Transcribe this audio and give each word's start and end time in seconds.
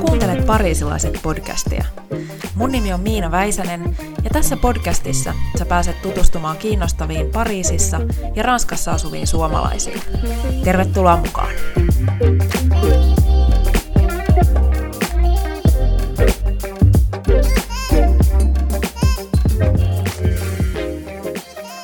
kuuntelet 0.00 0.46
Pariisilaiset 0.46 1.18
podcastia. 1.22 1.84
Mun 2.54 2.72
nimi 2.72 2.92
on 2.92 3.00
Miina 3.00 3.30
Väisänen 3.30 3.96
ja 4.24 4.30
tässä 4.32 4.56
podcastissa 4.56 5.34
sä 5.58 5.66
pääset 5.66 6.02
tutustumaan 6.02 6.56
kiinnostaviin 6.56 7.30
Pariisissa 7.30 8.00
ja 8.34 8.42
Ranskassa 8.42 8.92
asuviin 8.92 9.26
suomalaisiin. 9.26 10.00
Tervetuloa 10.64 11.16
mukaan! 11.16 11.52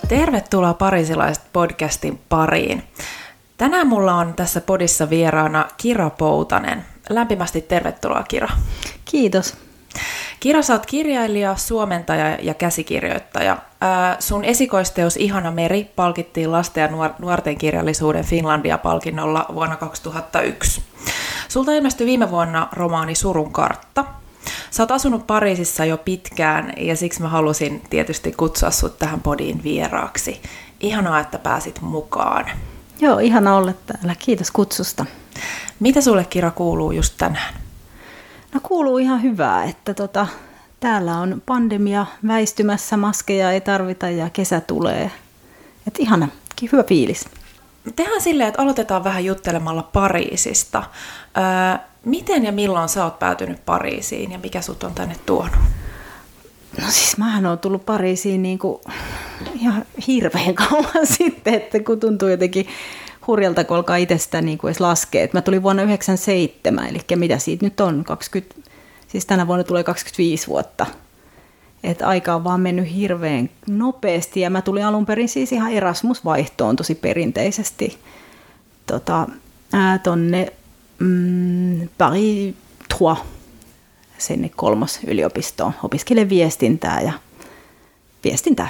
Tervetuloa 0.09 0.75
Pariisilaiset 0.75 1.45
podcastin 1.53 2.21
pariin. 2.29 2.83
Tänään 3.57 3.87
mulla 3.87 4.15
on 4.15 4.35
tässä 4.35 4.61
podissa 4.61 5.11
vieraana 5.11 5.69
Kira 5.77 6.11
Poutanen. 6.11 6.94
Lämpimästi 7.09 7.61
tervetuloa 7.61 8.23
Kira. 8.23 8.49
Kiitos. 9.05 9.57
Kira, 10.41 10.63
sä 10.63 10.73
oot 10.73 10.87
kirjailija, 10.87 11.57
suomentaja 11.57 12.39
ja 12.43 12.55
käsikirjoittaja. 12.55 13.59
Ää, 13.81 14.17
sun 14.19 14.45
esikoisteos 14.45 15.17
Ihana 15.17 15.51
meri 15.51 15.85
palkittiin 15.97 16.53
lasten 16.53 16.81
ja 16.81 17.15
nuorten 17.19 17.59
kirjallisuuden 17.59 18.25
Finlandia-palkinnolla 18.25 19.47
vuonna 19.55 19.77
2001. 19.77 20.83
Sulta 21.49 21.73
ilmestyi 21.73 22.07
viime 22.07 22.31
vuonna 22.31 22.69
romaani 22.73 23.15
Surun 23.15 23.53
kartta. 23.53 24.05
Sä 24.71 24.83
oot 24.83 24.91
asunut 24.91 25.27
Pariisissa 25.27 25.85
jo 25.85 25.99
pitkään 25.99 26.73
ja 26.77 26.97
siksi 26.97 27.23
mä 27.23 27.29
halusin 27.29 27.83
tietysti 27.91 28.33
kutsua 28.33 28.71
sut 28.71 28.99
tähän 28.99 29.21
podiin 29.21 29.63
vieraaksi. 29.65 30.43
Ihanaa, 30.81 31.21
että 31.21 31.39
pääsit 31.39 31.81
mukaan. 31.81 32.51
Joo, 33.05 33.19
ihana 33.19 33.57
olla 33.57 33.73
täällä. 33.87 34.15
Kiitos 34.19 34.51
kutsusta. 34.51 35.07
Mitä 35.81 36.01
sulle 36.01 36.25
Kira 36.25 36.51
kuuluu 36.51 36.93
just 36.93 37.15
tänään? 37.19 37.55
No 38.55 38.61
kuuluu 38.63 38.99
ihan 38.99 39.23
hyvää, 39.23 39.65
että 39.65 39.95
tota, 39.95 40.27
täällä 40.81 41.19
on 41.19 41.43
pandemia 41.47 42.07
väistymässä, 42.27 42.97
maskeja 42.97 43.53
ei 43.53 43.61
tarvita 43.61 44.11
ja 44.11 44.31
kesä 44.31 44.61
tulee. 44.61 45.11
Että 45.87 46.03
ihana, 46.03 46.29
hyvä 46.73 46.83
fiilis. 46.83 47.29
Tehdään 47.97 48.21
silleen, 48.21 48.49
että 48.49 48.63
aloitetaan 48.63 49.05
vähän 49.05 49.25
juttelemalla 49.25 49.83
Pariisista. 49.83 50.83
Öö, 51.37 51.79
miten 52.05 52.45
ja 52.45 52.53
milloin 52.53 52.89
sä 52.89 53.05
oot 53.05 53.19
päätynyt 53.19 53.65
Pariisiin 53.65 54.33
ja 54.33 54.39
mikä 54.39 54.61
sut 54.61 54.85
on 54.85 54.95
tänne 54.95 55.17
tuonut? 55.27 55.59
No 56.81 56.87
siis 56.91 57.17
mähän 57.17 57.47
on 57.47 57.59
tullut 57.59 57.87
Pariisiin 57.87 58.43
niin 58.43 58.59
kuin 58.59 58.81
ihan 59.61 59.85
hirveän 60.07 60.55
kauan 60.55 61.07
sitten, 61.19 61.55
että 61.55 61.81
kun 61.81 62.01
tuntuu 62.01 62.29
jotenkin 62.29 62.67
hurjalta, 63.27 63.65
kun 63.65 63.77
alkaa 63.77 63.97
itse 63.97 64.19
sitä 64.19 64.43
niin 64.43 64.59
kuin 64.59 64.69
edes 64.69 64.81
laskea. 64.81 65.29
mä 65.33 65.43
tulin 65.43 65.63
vuonna 65.63 65.83
1997, 65.83 66.87
eli 66.89 67.19
mitä 67.19 67.39
siitä 67.39 67.67
nyt 67.67 67.81
on, 67.81 68.05
20, 68.05 68.55
siis 69.09 69.27
tänä 69.27 69.47
vuonna 69.47 69.65
tulee 69.65 69.85
25 69.85 70.47
vuotta. 70.47 70.87
Et 71.85 72.03
aika 72.03 72.35
on 72.35 72.45
vaan 72.45 72.61
mennyt 72.61 72.95
hirveän 72.95 73.51
nopeasti 73.67 74.41
ja 74.41 74.51
mä 74.51 74.63
tulin 74.63 74.87
alun 74.87 75.07
perin 75.07 75.29
siis 75.29 75.53
ihan 75.53 75.73
Erasmus-vaihtoon 75.73 76.77
tosi 76.77 76.95
perinteisesti 76.95 77.99
tota, 78.87 79.27
ää, 79.73 79.99
tonne 79.99 80.53
mm, 80.99 81.89
Paris 81.99 82.55
3 82.99 83.34
sinne 84.25 84.51
kolmos 84.57 85.01
yliopistoon. 85.07 85.73
Opiskelen 85.83 86.29
viestintää 86.29 87.01
ja 87.01 87.13
viestintää. 88.25 88.69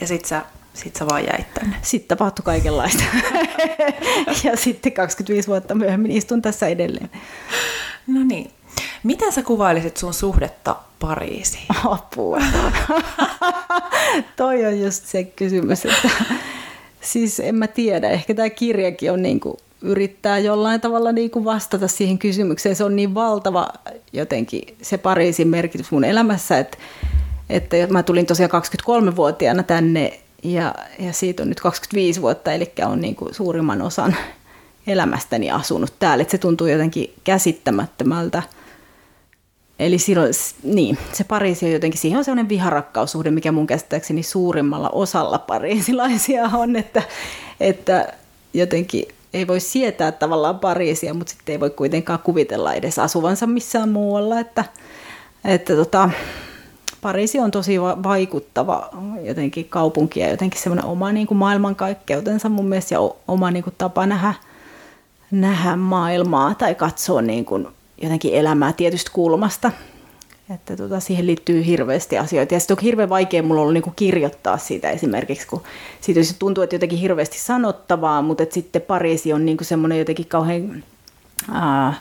Ja 0.00 0.06
sit 0.06 0.24
sä, 0.24 0.42
sit 0.74 0.96
sä 0.96 1.06
vaan 1.06 1.24
jäit 1.24 1.54
tänne. 1.54 1.76
Sitten 1.82 2.18
tapahtui 2.18 2.42
kaikenlaista. 2.42 3.02
ja 4.44 4.56
sitten 4.56 4.92
25 4.92 5.48
vuotta 5.48 5.74
myöhemmin 5.74 6.10
istun 6.10 6.42
tässä 6.42 6.66
edelleen. 6.66 7.10
No 8.06 8.24
niin. 8.24 8.50
Miten 9.02 9.32
sä 9.32 9.42
kuvailisit 9.42 9.96
sun 9.96 10.14
suhdetta 10.14 10.76
Pariisiin? 10.98 11.66
Apua. 11.84 12.38
Toi 14.36 14.66
on 14.66 14.80
just 14.80 15.06
se 15.06 15.24
kysymys, 15.24 15.84
että 15.84 16.10
siis 17.00 17.40
en 17.40 17.54
mä 17.54 17.66
tiedä, 17.66 18.10
ehkä 18.10 18.34
tämä 18.34 18.50
kirjakin 18.50 19.12
on 19.12 19.22
niin 19.22 19.40
kuin 19.40 19.56
yrittää 19.82 20.38
jollain 20.38 20.80
tavalla 20.80 21.12
niin 21.12 21.30
kuin 21.30 21.44
vastata 21.44 21.88
siihen 21.88 22.18
kysymykseen. 22.18 22.76
Se 22.76 22.84
on 22.84 22.96
niin 22.96 23.14
valtava 23.14 23.68
jotenkin 24.12 24.76
se 24.82 24.98
Pariisin 24.98 25.48
merkitys 25.48 25.90
mun 25.90 26.04
elämässä, 26.04 26.58
että, 26.58 26.78
että 27.50 27.76
mä 27.90 28.02
tulin 28.02 28.26
tosiaan 28.26 28.50
23-vuotiaana 28.50 29.62
tänne 29.62 30.20
ja, 30.42 30.74
ja 30.98 31.12
siitä 31.12 31.42
on 31.42 31.48
nyt 31.48 31.60
25 31.60 32.22
vuotta, 32.22 32.52
eli 32.52 32.72
on 32.86 33.00
niin 33.00 33.14
kuin 33.14 33.34
suurimman 33.34 33.82
osan 33.82 34.16
elämästäni 34.86 35.50
asunut 35.50 35.92
täällä. 35.98 36.22
Että 36.22 36.32
se 36.32 36.38
tuntuu 36.38 36.66
jotenkin 36.66 37.14
käsittämättömältä. 37.24 38.42
Eli 39.78 39.98
silloin, 39.98 40.32
niin, 40.62 40.98
se 41.12 41.24
Pariisi 41.24 41.66
on 41.66 41.72
jotenkin, 41.72 42.00
siihen 42.00 42.18
on 42.18 42.24
sellainen 42.24 42.48
viharakkaussuhde, 42.48 43.30
mikä 43.30 43.52
mun 43.52 43.66
käsittääkseni 43.66 44.22
suurimmalla 44.22 44.90
osalla 44.90 45.38
pariisilaisia 45.38 46.44
on, 46.44 46.76
että, 46.76 47.02
että 47.60 48.12
jotenkin 48.54 49.08
ei 49.34 49.46
voi 49.46 49.60
sietää 49.60 50.12
tavallaan 50.12 50.58
Pariisia, 50.58 51.14
mutta 51.14 51.30
sitten 51.30 51.52
ei 51.52 51.60
voi 51.60 51.70
kuitenkaan 51.70 52.18
kuvitella 52.18 52.74
edes 52.74 52.98
asuvansa 52.98 53.46
missään 53.46 53.88
muualla, 53.88 54.40
että, 54.40 54.64
että 55.44 55.76
tota, 55.76 56.10
Pariisi 57.02 57.38
on 57.38 57.50
tosi 57.50 57.80
vaikuttava 57.80 58.90
jotenkin 59.22 59.68
kaupunki 59.68 60.20
ja 60.20 60.30
jotenkin 60.30 60.60
semmoinen 60.60 60.84
oma 60.84 61.12
niin 61.12 61.26
kuin 61.26 61.38
maailmankaikkeutensa 61.38 62.48
mun 62.48 62.68
mielestä 62.68 62.94
ja 62.94 63.00
oma 63.28 63.50
niin 63.50 63.64
kuin 63.64 63.74
tapa 63.78 64.06
nähdä, 64.06 64.34
nähdä 65.30 65.76
maailmaa 65.76 66.54
tai 66.54 66.74
katsoa 66.74 67.22
niin 67.22 67.44
kuin 67.44 67.68
jotenkin 68.02 68.34
elämää 68.34 68.72
tietystä 68.72 69.10
kulmasta. 69.14 69.72
Että 70.54 70.76
tota, 70.76 71.00
siihen 71.00 71.26
liittyy 71.26 71.66
hirveästi 71.66 72.18
asioita. 72.18 72.54
Ja 72.54 72.60
sitten 72.60 72.76
on 72.78 72.82
hirveän 72.82 73.08
vaikea 73.08 73.42
mulla 73.42 73.60
ollut 73.60 73.74
niinku 73.74 73.92
kirjoittaa 73.96 74.58
siitä 74.58 74.90
esimerkiksi, 74.90 75.46
kun 75.46 75.62
siitä 76.00 76.20
tuntuu, 76.38 76.64
että 76.64 76.76
jotenkin 76.76 76.98
hirveästi 76.98 77.38
sanottavaa, 77.38 78.22
mutta 78.22 78.42
että 78.42 78.54
sitten 78.54 78.82
Pariisi 78.82 79.32
on 79.32 79.46
niinku 79.46 79.64
semmoinen 79.64 79.98
jotenkin 79.98 80.26
kauhean 80.26 80.84
ää, 81.52 81.94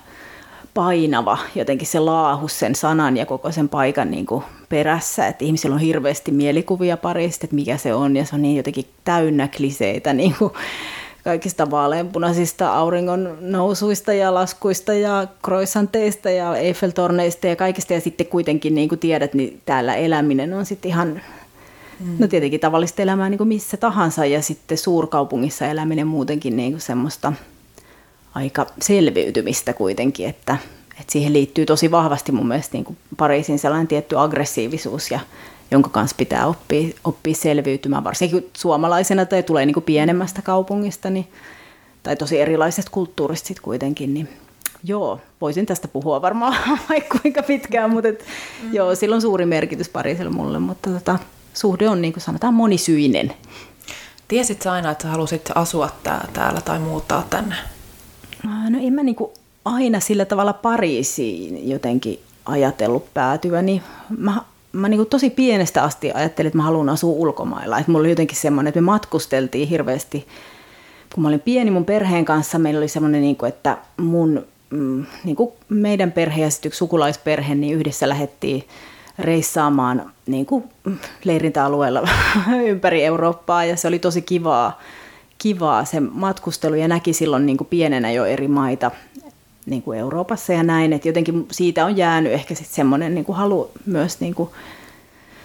painava, 0.74 1.38
jotenkin 1.56 1.88
se 1.88 2.00
laahus 2.00 2.60
sen 2.60 2.76
sanan 2.76 3.18
ja 3.18 3.26
koko 3.26 3.52
sen 3.52 3.70
paikan 3.70 4.12
niinku 4.12 4.44
perässä. 4.70 5.28
Että 5.28 5.46
ihmisillä 5.46 5.74
on 5.74 5.82
hirveästi 5.82 6.32
mielikuvia 6.32 6.98
Pariisista, 6.98 7.46
että 7.46 7.56
mikä 7.56 7.78
se 7.78 7.94
on, 7.94 8.16
ja 8.16 8.26
se 8.26 8.36
on 8.36 8.42
niin 8.42 8.58
jotenkin 8.58 8.86
täynnä 9.04 9.48
kliseitä. 9.58 10.14
Niinku, 10.14 10.54
kaikista 11.28 11.72
vaaleanpunaisista 11.72 12.74
auringon 12.74 13.38
nousuista 13.42 14.14
ja 14.14 14.34
laskuista 14.34 14.94
ja 14.94 15.28
croissanteista 15.44 16.30
ja 16.30 16.56
Eiffeltorneista 16.56 17.48
ja 17.48 17.56
kaikista. 17.56 17.94
Ja 17.94 18.02
sitten 18.02 18.28
kuitenkin 18.28 18.76
niin 18.76 18.90
kuin 18.90 19.00
tiedät, 19.00 19.34
niin 19.34 19.62
täällä 19.66 19.96
eläminen 19.96 20.54
on 20.54 20.66
sitten 20.66 20.90
ihan, 20.90 21.22
mm. 22.00 22.16
no 22.20 22.28
tietenkin 22.28 22.60
tavallista 22.60 23.02
elämää 23.02 23.30
niin 23.30 23.38
kuin 23.38 23.48
missä 23.48 23.78
tahansa. 23.78 24.26
Ja 24.26 24.42
sitten 24.42 24.78
suurkaupungissa 24.78 25.68
eläminen 25.68 26.08
muutenkin 26.08 26.56
niin 26.56 26.72
kuin 26.72 26.82
semmoista 26.82 27.34
aika 28.36 28.66
selviytymistä 28.82 29.74
kuitenkin, 29.74 30.30
että, 30.30 30.58
että 31.00 31.12
siihen 31.12 31.34
liittyy 31.34 31.66
tosi 31.66 31.92
vahvasti 31.92 32.32
mun 32.32 32.48
mielestä 32.48 32.78
niin 32.78 32.86
kuin 32.86 32.98
Pariisin 33.18 33.60
sellainen 33.60 33.88
tietty 33.88 34.20
aggressiivisuus 34.20 35.12
ja 35.12 35.20
jonka 35.72 35.90
kanssa 35.90 36.16
pitää 36.16 36.48
oppia, 36.48 36.90
oppia 37.04 37.36
selviytymään, 37.36 38.04
varsinkin 38.04 38.50
suomalaisena 38.58 39.26
tai 39.26 39.44
tulee 39.44 39.66
niin 39.66 39.74
kuin 39.74 39.84
pienemmästä 39.84 40.42
kaupungista 40.42 41.10
niin, 41.10 41.28
tai 42.04 42.16
tosi 42.16 42.40
erilaisesta 42.40 42.92
kulttuurista 42.92 43.48
sitten 43.48 43.64
kuitenkin, 43.64 44.14
niin 44.14 44.30
joo, 44.84 45.20
voisin 45.42 45.66
tästä 45.66 45.88
puhua 45.88 46.22
varmaan 46.22 46.56
vaikka 46.90 47.20
kuinka 47.20 47.44
pitkään, 47.44 47.90
mutta 47.90 48.10
et, 48.10 48.26
mm. 48.64 48.74
joo, 48.74 48.96
sillä 48.96 49.16
on 49.16 49.22
suuri 49.22 49.46
merkitys 49.46 49.90
Pariisilla 49.90 50.32
mulle, 50.32 50.60
mutta 50.60 50.90
tota, 50.90 51.20
suhde 51.54 51.90
on 51.90 52.02
niin 52.02 52.14
kuin 52.14 52.24
sanotaan 52.24 52.54
monisyinen. 52.54 53.34
Tiesit 54.28 54.62
sä 54.62 54.72
aina, 54.72 54.92
että 54.92 55.02
sä 55.02 55.08
halusit 55.10 55.52
asua 55.56 55.90
tää, 56.04 56.28
täällä 56.34 56.62
tai 56.62 56.80
muuttaa 56.80 57.28
tänne? 57.30 57.56
No 58.70 58.80
en 58.82 58.94
mä 58.94 59.04
niin 59.04 59.16
kuin 59.16 59.32
aina 59.76 60.00
sillä 60.00 60.26
tavalla 60.26 60.54
Pariisiin 60.54 61.70
jotenkin 61.70 62.20
ajatellut 62.46 63.14
päätyväni. 63.14 63.82
Mä 64.18 64.42
mä 64.72 64.90
niin 64.90 65.06
tosi 65.06 65.30
pienestä 65.30 65.84
asti 65.84 66.12
ajattelin, 66.12 66.48
että 66.48 66.58
mä 66.58 66.64
haluan 66.64 66.90
asua 66.90 67.12
ulkomailla. 67.14 67.78
Että 67.78 67.92
mulla 67.92 68.04
oli 68.04 68.10
jotenkin 68.10 68.38
semmoinen, 68.38 68.70
että 68.70 68.82
me 68.82 68.86
matkusteltiin 68.86 69.68
hirveästi. 69.68 70.28
Kun 71.14 71.24
mä 71.24 71.28
olin 71.28 71.40
pieni 71.40 71.72
mun 71.72 71.86
perheen 71.86 72.26
kanssa, 72.26 72.60
meillä 72.60 72.78
oli 72.78 72.88
semmoinen, 72.88 73.22
niin 73.22 73.36
kuin, 73.36 73.50
että 73.50 73.78
mun, 73.98 74.46
mm, 74.70 75.06
niin 75.24 75.36
kuin 75.36 75.52
meidän 75.70 76.12
perhe 76.12 76.42
ja 76.42 76.50
sitten 76.50 76.70
yksi 76.70 76.78
sukulaisperhe, 76.78 77.56
niin 77.56 77.76
yhdessä 77.76 78.10
lähdettiin 78.10 78.64
reissaamaan 79.20 80.12
niin 80.26 80.46
kuin 80.46 80.64
leirintäalueella 81.24 82.08
ympäri 82.66 83.04
Eurooppaa 83.04 83.66
ja 83.66 83.78
se 83.78 83.88
oli 83.88 84.00
tosi 84.00 84.22
kivaa, 84.22 84.82
kivaa 85.38 85.86
se 85.86 86.00
matkustelu 86.00 86.76
ja 86.76 86.88
näki 86.88 87.14
silloin 87.14 87.46
niin 87.46 87.58
kuin 87.58 87.68
pienenä 87.68 88.12
jo 88.12 88.26
eri 88.26 88.48
maita 88.48 88.92
niin 89.68 89.82
kuin 89.82 90.00
Euroopassa 90.00 90.54
ja 90.54 90.64
näin, 90.64 90.94
että 90.94 91.08
jotenkin 91.08 91.48
siitä 91.52 91.86
on 91.86 91.98
jäänyt 91.98 92.34
ehkä 92.34 92.56
sitten 92.56 92.76
semmoinen 92.76 93.16
niin 93.16 93.26
kuin 93.26 93.36
halu 93.36 93.72
myös 93.86 94.20
niin 94.20 94.36
kuin 94.36 94.50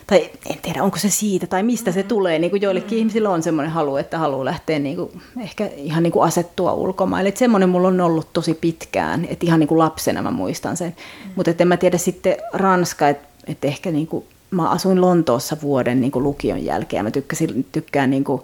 tai 0.06 0.30
en 0.50 0.58
tiedä 0.62 0.82
onko 0.82 0.98
se 0.98 1.10
siitä 1.10 1.46
tai 1.46 1.62
mistä 1.62 1.92
se 1.92 2.02
tulee, 2.02 2.38
niin 2.38 2.50
kuin 2.50 2.62
joillekin 2.62 2.98
ihmisillä 2.98 3.30
on 3.30 3.42
semmoinen 3.42 3.72
halu, 3.72 3.96
että 3.96 4.18
haluaa 4.18 4.44
lähteä 4.44 4.78
niin 4.78 4.96
kuin, 4.96 5.10
ehkä 5.40 5.70
ihan 5.76 6.02
niin 6.02 6.12
kuin 6.12 6.24
asettua 6.24 6.72
ulkomaille. 6.72 7.28
Että 7.28 7.38
semmoinen 7.38 7.68
mulla 7.68 7.88
on 7.88 8.00
ollut 8.00 8.28
tosi 8.32 8.54
pitkään, 8.54 9.24
että 9.24 9.46
ihan 9.46 9.60
niin 9.60 9.68
kuin 9.68 9.78
lapsena 9.78 10.22
mä 10.22 10.30
muistan 10.30 10.76
sen. 10.76 10.88
Mm. 11.24 11.30
Mutta 11.36 11.52
en 11.58 11.68
mä 11.68 11.76
tiedä 11.76 11.98
sitten 11.98 12.36
Ranska, 12.52 13.08
että, 13.08 13.28
että 13.46 13.66
ehkä 13.66 13.90
niin 13.90 14.06
kuin, 14.06 14.24
mä 14.50 14.70
asuin 14.70 15.00
Lontoossa 15.00 15.56
vuoden 15.62 16.00
niin 16.00 16.12
kuin 16.12 16.22
lukion 16.22 16.64
jälkeen 16.64 16.98
ja 16.98 17.04
mä 17.04 17.10
tykkäsin, 17.10 17.66
tykkään 17.72 18.10
niin 18.10 18.24
kuin, 18.24 18.42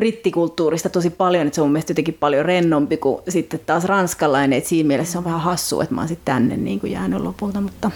brittikulttuurista 0.00 0.88
tosi 0.88 1.10
paljon, 1.10 1.46
että 1.46 1.54
se 1.54 1.60
on 1.60 1.66
mun 1.66 1.72
mielestä 1.72 1.90
jotenkin 1.90 2.14
paljon 2.14 2.44
rennompi 2.44 2.96
kuin 2.96 3.22
sitten 3.28 3.60
taas 3.66 3.84
ranskalainen, 3.84 4.58
että 4.58 4.68
siinä 4.68 4.86
mielessä 4.86 5.12
se 5.12 5.18
on 5.18 5.24
vähän 5.24 5.40
hassu, 5.40 5.80
että 5.80 5.94
mä 5.94 6.00
oon 6.00 6.08
sitten 6.08 6.34
tänne 6.34 6.56
niin 6.56 6.80
kuin 6.80 6.92
jäänyt 6.92 7.20
lopulta, 7.20 7.60
mutta, 7.60 7.90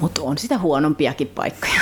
mutta 0.00 0.22
on 0.22 0.38
sitä 0.38 0.58
huonompiakin 0.58 1.26
paikkoja. 1.26 1.80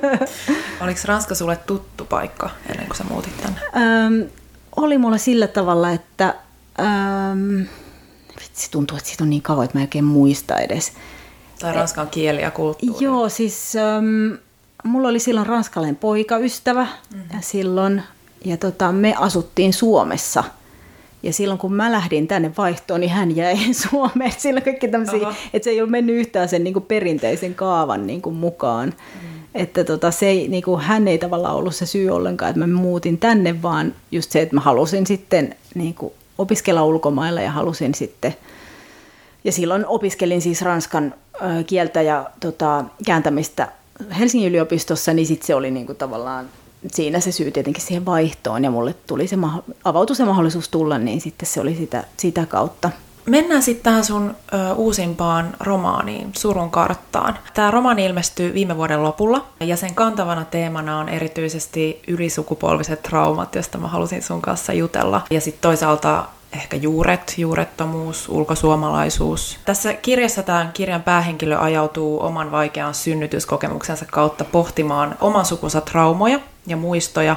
Oliko 0.82 1.00
Ranska 1.04 1.34
sulle 1.34 1.56
tuttu 1.56 2.04
paikka 2.04 2.50
ennen 2.68 2.86
kuin 2.86 2.96
sä 2.96 3.04
muutit 3.04 3.36
tänne? 3.42 3.60
Öm, 3.76 4.28
oli 4.76 4.98
mulla 4.98 5.18
sillä 5.18 5.46
tavalla, 5.46 5.90
että 5.90 6.34
öm, 6.78 7.66
vitsi, 8.40 8.70
tuntuu, 8.70 8.96
että 8.96 9.08
siitä 9.08 9.24
on 9.24 9.30
niin 9.30 9.42
kauan, 9.42 9.64
että 9.64 9.78
mä 9.78 9.80
en 9.80 9.86
oikein 9.86 10.04
muista 10.04 10.58
edes. 10.58 10.92
Tai 11.58 11.74
ranskan 11.74 12.08
kieli 12.08 12.42
ja 12.42 12.50
kulttuuri. 12.50 13.04
Joo, 13.04 13.28
siis 13.28 13.76
öm, 13.76 14.38
mulla 14.84 15.08
oli 15.08 15.18
silloin 15.18 15.46
ranskalainen 15.46 15.96
poikaystävä 15.96 16.82
mm-hmm. 16.82 17.28
ja 17.32 17.40
silloin, 17.40 18.02
ja 18.44 18.56
tota, 18.56 18.92
me 18.92 19.14
asuttiin 19.18 19.72
Suomessa. 19.72 20.44
Ja 21.22 21.32
silloin 21.32 21.58
kun 21.58 21.72
mä 21.72 21.92
lähdin 21.92 22.28
tänne 22.28 22.52
vaihtoon, 22.58 23.00
niin 23.00 23.10
hän 23.10 23.36
jäi 23.36 23.56
Suomeen. 23.90 24.32
Silloin 24.38 24.64
kaikki 24.64 24.88
tämmöisiä, 24.88 25.34
että 25.52 25.64
se 25.64 25.70
ei 25.70 25.80
ole 25.80 25.90
mennyt 25.90 26.16
yhtään 26.16 26.48
sen 26.48 26.64
niin 26.64 26.74
kuin 26.74 26.84
perinteisen 26.84 27.54
kaavan 27.54 28.06
niin 28.06 28.22
kuin 28.22 28.36
mukaan. 28.36 28.88
Mm. 29.22 29.28
Että 29.54 29.84
tota, 29.84 30.10
se 30.10 30.26
ei, 30.26 30.48
niin 30.48 30.62
kuin, 30.62 30.80
hän 30.80 31.08
ei 31.08 31.18
tavallaan 31.18 31.56
ollut 31.56 31.74
se 31.74 31.86
syy 31.86 32.10
ollenkaan, 32.10 32.50
että 32.50 32.66
mä 32.66 32.66
muutin 32.66 33.18
tänne, 33.18 33.62
vaan 33.62 33.94
just 34.12 34.30
se, 34.30 34.40
että 34.40 34.54
mä 34.54 34.60
halusin 34.60 35.06
sitten 35.06 35.56
niin 35.74 35.94
kuin, 35.94 36.12
opiskella 36.38 36.84
ulkomailla 36.84 37.40
ja 37.40 37.50
halusin 37.50 37.94
sitten 37.94 38.36
ja 39.44 39.52
silloin 39.52 39.86
opiskelin 39.86 40.42
siis 40.42 40.62
ranskan 40.62 41.14
kieltä 41.66 42.02
ja 42.02 42.30
tota, 42.40 42.84
kääntämistä 43.06 43.68
Helsingin 44.18 44.48
yliopistossa, 44.48 45.14
niin 45.14 45.26
sitten 45.26 45.46
se 45.46 45.54
oli 45.54 45.70
niinku 45.70 45.94
tavallaan 45.94 46.48
siinä 46.86 47.20
se 47.20 47.32
syy 47.32 47.50
tietenkin 47.50 47.82
siihen 47.82 48.06
vaihtoon 48.06 48.64
ja 48.64 48.70
mulle 48.70 48.94
tuli 49.06 49.26
se, 49.26 49.36
avautui 49.84 50.16
se 50.16 50.24
mahdollisuus 50.24 50.68
tulla, 50.68 50.98
niin 50.98 51.20
sitten 51.20 51.48
se 51.48 51.60
oli 51.60 51.74
sitä, 51.74 52.04
sitä 52.16 52.46
kautta. 52.46 52.90
Mennään 53.26 53.62
sitten 53.62 53.84
tähän 53.84 54.04
sun 54.04 54.36
ö, 54.54 54.74
uusimpaan 54.74 55.54
romaaniin, 55.60 56.32
Surun 56.36 56.70
karttaan. 56.70 57.38
Tämä 57.54 57.70
romaani 57.70 58.04
ilmestyi 58.04 58.54
viime 58.54 58.76
vuoden 58.76 59.02
lopulla 59.02 59.46
ja 59.60 59.76
sen 59.76 59.94
kantavana 59.94 60.44
teemana 60.44 60.98
on 60.98 61.08
erityisesti 61.08 62.02
ylisukupolviset 62.08 63.02
traumat, 63.02 63.54
josta 63.54 63.78
mä 63.78 63.88
halusin 63.88 64.22
sun 64.22 64.42
kanssa 64.42 64.72
jutella. 64.72 65.22
Ja 65.30 65.40
sitten 65.40 65.62
toisaalta 65.62 66.24
ehkä 66.52 66.76
juuret, 66.76 67.34
juurettomuus, 67.38 68.28
ulkosuomalaisuus. 68.28 69.58
Tässä 69.64 69.94
kirjassa 69.94 70.42
tämän 70.42 70.72
kirjan 70.72 71.02
päähenkilö 71.02 71.58
ajautuu 71.58 72.22
oman 72.22 72.50
vaikean 72.50 72.94
synnytyskokemuksensa 72.94 74.04
kautta 74.10 74.44
pohtimaan 74.44 75.16
oman 75.20 75.44
sukunsa 75.44 75.80
traumoja 75.80 76.40
ja 76.70 76.76
muistoja, 76.76 77.36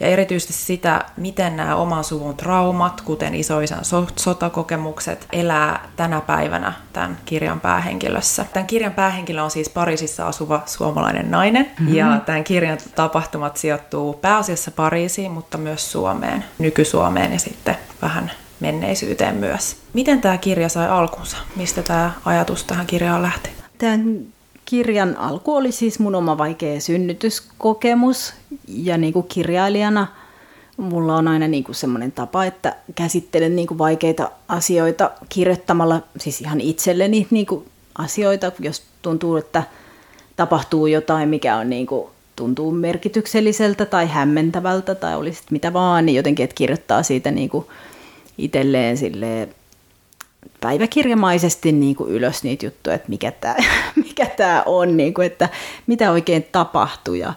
ja 0.00 0.06
erityisesti 0.06 0.52
sitä, 0.52 1.04
miten 1.16 1.56
nämä 1.56 1.76
oman 1.76 2.04
suvun 2.04 2.36
traumat, 2.36 3.00
kuten 3.00 3.34
isoisän 3.34 3.80
sotakokemukset, 4.16 5.26
elää 5.32 5.88
tänä 5.96 6.20
päivänä 6.20 6.72
tämän 6.92 7.18
kirjan 7.24 7.60
päähenkilössä. 7.60 8.46
Tämän 8.52 8.66
kirjan 8.66 8.92
päähenkilö 8.92 9.42
on 9.42 9.50
siis 9.50 9.68
Pariisissa 9.68 10.26
asuva 10.26 10.62
suomalainen 10.66 11.30
nainen, 11.30 11.70
mm-hmm. 11.78 11.94
ja 11.94 12.20
tämän 12.26 12.44
kirjan 12.44 12.78
tapahtumat 12.94 13.56
sijoittuu 13.56 14.12
pääasiassa 14.12 14.70
Pariisiin, 14.70 15.30
mutta 15.30 15.58
myös 15.58 15.92
Suomeen, 15.92 16.44
nyky-Suomeen 16.58 17.32
ja 17.32 17.38
sitten 17.38 17.76
vähän 18.02 18.30
menneisyyteen 18.60 19.34
myös. 19.36 19.76
Miten 19.92 20.20
tämä 20.20 20.38
kirja 20.38 20.68
sai 20.68 20.88
alkunsa? 20.88 21.36
Mistä 21.56 21.82
tämä 21.82 22.12
ajatus 22.24 22.64
tähän 22.64 22.86
kirjaan 22.86 23.22
lähti? 23.22 23.50
Tämän 23.78 24.20
kirjan 24.64 25.16
alku 25.16 25.56
oli 25.56 25.72
siis 25.72 25.98
mun 25.98 26.14
oma 26.14 26.38
vaikea 26.38 26.80
synnytyskokemus. 26.80 28.34
Ja 28.68 28.96
niin 28.96 29.12
kuin 29.12 29.26
kirjailijana 29.28 30.06
mulla 30.76 31.16
on 31.16 31.28
aina 31.28 31.48
niin 31.48 31.64
kuin 31.64 31.74
semmoinen 31.74 32.12
tapa, 32.12 32.44
että 32.44 32.76
käsittelen 32.94 33.56
niin 33.56 33.68
kuin 33.68 33.78
vaikeita 33.78 34.30
asioita 34.48 35.10
kirjoittamalla 35.28 36.02
siis 36.18 36.40
ihan 36.40 36.60
itselleni 36.60 37.26
niin 37.30 37.46
kuin 37.46 37.64
asioita, 37.98 38.52
jos 38.58 38.82
tuntuu, 39.02 39.36
että 39.36 39.62
tapahtuu 40.36 40.86
jotain, 40.86 41.28
mikä 41.28 41.56
on 41.56 41.70
niin 41.70 41.86
kuin 41.86 42.06
tuntuu 42.36 42.70
merkitykselliseltä 42.70 43.86
tai 43.86 44.06
hämmentävältä 44.08 44.94
tai 44.94 45.16
olisi 45.16 45.42
mitä 45.50 45.72
vaan, 45.72 46.06
niin 46.06 46.16
jotenkin, 46.16 46.44
että 46.44 46.54
kirjoittaa 46.54 47.02
siitä 47.02 47.30
niin 47.30 47.48
kuin 47.48 47.66
itselleen 48.38 48.96
sille 48.96 49.48
päiväkirjamaisesti 50.62 51.72
niin 51.72 51.96
kuin 51.96 52.10
ylös 52.10 52.42
niitä 52.42 52.66
juttuja, 52.66 52.96
että 52.96 53.08
mikä 53.08 53.30
tämä, 53.30 53.54
mikä 54.06 54.26
tämä 54.26 54.62
on, 54.66 54.96
niin 54.96 55.14
kuin, 55.14 55.26
että 55.26 55.48
mitä 55.86 56.10
oikein 56.10 56.46
tapahtui. 56.52 57.18
Ja, 57.18 57.34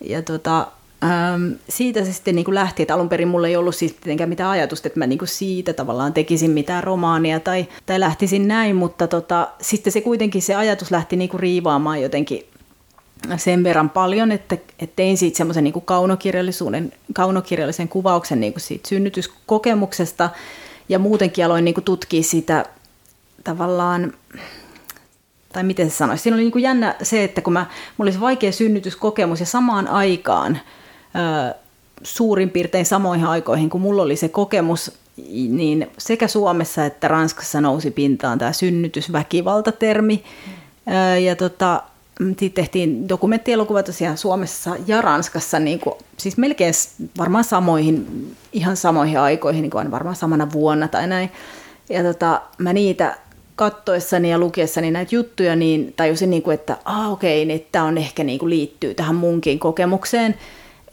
ja 0.00 0.22
tota, 0.22 0.66
äm, 1.04 1.54
siitä 1.68 2.04
se 2.04 2.12
sitten 2.12 2.34
niin 2.34 2.44
kuin 2.44 2.54
lähti, 2.54 2.82
että 2.82 2.94
alun 2.94 3.08
perin 3.08 3.28
mulla 3.28 3.48
ei 3.48 3.56
ollut 3.56 3.74
siis 3.74 3.92
tietenkään 3.92 4.28
mitään 4.28 4.50
ajatusta, 4.50 4.88
että 4.88 4.98
mä 4.98 5.06
niin 5.06 5.18
kuin 5.18 5.28
siitä 5.28 5.72
tavallaan 5.72 6.12
tekisin 6.12 6.50
mitään 6.50 6.84
romaania 6.84 7.40
tai, 7.40 7.66
tai 7.86 8.00
lähtisin 8.00 8.48
näin, 8.48 8.76
mutta 8.76 9.06
tota, 9.06 9.48
sitten 9.60 9.92
se 9.92 10.00
kuitenkin 10.00 10.42
se 10.42 10.54
ajatus 10.54 10.90
lähti 10.90 11.16
niin 11.16 11.30
kuin 11.30 11.40
riivaamaan 11.40 12.02
jotenkin 12.02 12.46
sen 13.36 13.64
verran 13.64 13.90
paljon, 13.90 14.32
että, 14.32 14.54
että 14.54 14.96
tein 14.96 15.16
siitä 15.18 15.36
semmoisen 15.36 15.64
niin 15.64 15.82
kaunokirjallisuuden, 15.84 16.92
kaunokirjallisen 17.12 17.88
kuvauksen 17.88 18.40
niin 18.40 18.52
kuin 18.52 18.60
siitä 18.60 18.88
synnytyskokemuksesta 18.88 20.30
ja 20.88 20.98
muutenkin 20.98 21.44
aloin 21.44 21.64
niin 21.64 21.74
kuin 21.74 21.84
tutkia 21.84 22.22
sitä 22.22 22.64
tavallaan, 23.44 24.12
tai 25.52 25.62
miten 25.62 25.90
se 25.90 25.96
sanoisi, 25.96 26.22
siinä 26.22 26.34
oli 26.36 26.42
niin 26.42 26.52
kuin 26.52 26.62
jännä 26.62 26.94
se, 27.02 27.24
että 27.24 27.40
kun 27.40 27.52
mä, 27.52 27.66
mulla 27.96 28.10
oli 28.10 28.20
vaikea 28.20 28.52
synnytyskokemus 28.52 29.40
ja 29.40 29.46
samaan 29.46 29.88
aikaan 29.88 30.60
ö, 31.50 31.54
suurin 32.02 32.50
piirtein 32.50 32.86
samoihin 32.86 33.26
aikoihin, 33.26 33.70
kun 33.70 33.80
mulla 33.80 34.02
oli 34.02 34.16
se 34.16 34.28
kokemus, 34.28 34.92
niin 35.48 35.90
sekä 35.98 36.28
Suomessa 36.28 36.84
että 36.84 37.08
Ranskassa 37.08 37.60
nousi 37.60 37.90
pintaan 37.90 38.38
tämä 38.38 38.52
synnytysväkivaltatermi. 38.52 40.24
Ja 41.24 41.36
tota, 41.36 41.82
siitä 42.38 42.54
tehtiin 42.54 43.08
dokumenttielokuva 43.08 43.82
tosiaan 43.82 44.18
Suomessa 44.18 44.76
ja 44.86 45.02
Ranskassa, 45.02 45.58
niin 45.58 45.80
kuin, 45.80 45.94
siis 46.16 46.36
melkein 46.36 46.74
varmaan 47.18 47.44
samoihin, 47.44 48.06
ihan 48.52 48.76
samoihin 48.76 49.20
aikoihin, 49.20 49.62
niin 49.62 49.70
kuin 49.70 49.90
varmaan 49.90 50.16
samana 50.16 50.52
vuonna 50.52 50.88
tai 50.88 51.06
näin. 51.06 51.30
Ja 51.90 52.02
tota, 52.02 52.42
mä 52.58 52.72
niitä 52.72 53.16
kattoessani 53.56 54.30
ja 54.30 54.38
lukiessani 54.38 54.90
näitä 54.90 55.14
juttuja, 55.14 55.56
niin 55.56 55.92
tajusin, 55.96 56.30
niin 56.30 56.42
kuin, 56.42 56.54
että 56.54 56.76
ah, 56.84 57.12
okei, 57.12 57.44
niin 57.44 57.66
tämä 57.72 57.84
on 57.84 57.98
ehkä 57.98 58.24
niin 58.24 58.38
kuin 58.38 58.50
liittyy 58.50 58.94
tähän 58.94 59.14
munkin 59.14 59.58
kokemukseen, 59.58 60.34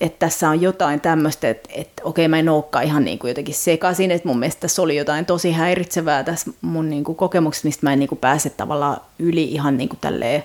että 0.01 0.19
tässä 0.19 0.49
on 0.49 0.61
jotain 0.61 1.01
tämmöistä, 1.01 1.49
että, 1.49 1.69
että 1.75 2.03
okei, 2.05 2.27
mä 2.27 2.39
en 2.39 2.49
olekaan 2.49 2.85
ihan 2.85 3.05
niin 3.05 3.19
kuin 3.19 3.29
jotenkin 3.29 3.55
sekaisin, 3.55 4.11
että 4.11 4.27
mun 4.27 4.39
mielestä 4.39 4.61
tässä 4.61 4.81
oli 4.81 4.95
jotain 4.95 5.25
tosi 5.25 5.51
häiritsevää 5.51 6.23
tässä 6.23 6.51
mun 6.61 6.89
niin 6.89 7.03
kuin 7.03 7.15
kokemuksessa, 7.15 7.67
mistä 7.67 7.85
mä 7.85 7.93
en 7.93 7.99
niin 7.99 8.09
kuin 8.09 8.19
pääse 8.19 8.49
tavallaan 8.49 9.01
yli 9.19 9.43
ihan 9.43 9.77
niin 9.77 9.89
kuin 9.89 9.99
tälleen, 9.99 10.43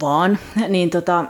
vaan, 0.00 0.38
niin, 0.68 0.90
tota, 0.90 1.24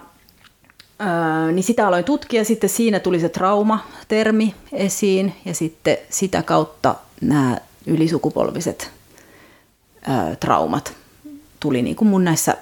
niin 1.52 1.64
sitä 1.64 1.88
aloin 1.88 2.04
tutkia. 2.04 2.44
Sitten 2.44 2.70
siinä 2.70 3.00
tuli 3.00 3.20
se 3.20 3.28
trauma-termi 3.28 4.54
esiin 4.72 5.34
ja 5.44 5.54
sitten 5.54 5.96
sitä 6.10 6.42
kautta 6.42 6.94
nämä 7.20 7.58
ylisukupolviset 7.86 8.90
traumat 10.40 10.96
tuli 11.60 11.82
niin 11.82 11.96
kuin 11.96 12.08
mun 12.08 12.24
näissä 12.24 12.56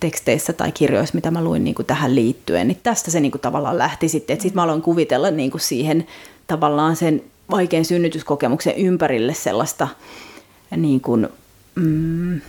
teksteissä 0.00 0.52
tai 0.52 0.72
kirjoissa, 0.72 1.14
mitä 1.14 1.30
mä 1.30 1.44
luin 1.44 1.64
niin 1.64 1.74
kuin 1.74 1.86
tähän 1.86 2.14
liittyen, 2.14 2.68
niin 2.68 2.80
tästä 2.82 3.10
se 3.10 3.20
niin 3.20 3.32
kuin 3.32 3.42
tavallaan 3.42 3.78
lähti 3.78 4.08
sitten. 4.08 4.36
Sitten 4.36 4.54
mä 4.54 4.62
aloin 4.62 4.82
kuvitella 4.82 5.30
niin 5.30 5.50
kuin 5.50 5.60
siihen 5.60 6.06
tavallaan 6.46 6.96
sen 6.96 7.22
vaikean 7.50 7.84
synnytyskokemuksen 7.84 8.76
ympärille 8.76 9.34
sellaista 9.34 9.88
niin 10.76 11.00
kuin, 11.00 11.28
mm, 11.74 12.40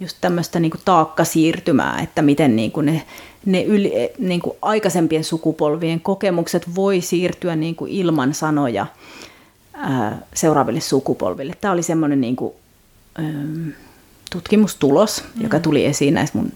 just 0.00 0.16
tämmöistä 0.20 0.60
niin 0.60 0.72
taakkasiirtymää, 0.84 2.00
että 2.02 2.22
miten 2.22 2.56
niin 2.56 2.72
kuin 2.72 2.86
ne, 2.86 3.02
ne 3.46 3.62
yli, 3.62 3.92
niin 4.18 4.40
kuin 4.40 4.56
aikaisempien 4.62 5.24
sukupolvien 5.24 6.00
kokemukset 6.00 6.74
voi 6.74 7.00
siirtyä 7.00 7.56
niin 7.56 7.76
kuin 7.76 7.92
ilman 7.92 8.34
sanoja 8.34 8.86
ää, 9.72 10.18
seuraaville 10.34 10.80
sukupolville. 10.80 11.54
Tämä 11.60 11.72
oli 11.72 11.82
semmoinen 11.82 12.20
niin 12.20 12.36
kuin, 12.36 12.52
ää, 13.14 13.24
tutkimustulos, 14.30 15.22
mm-hmm. 15.22 15.42
joka 15.42 15.60
tuli 15.60 15.84
esiin 15.84 16.14
näissä 16.14 16.38
mun 16.38 16.52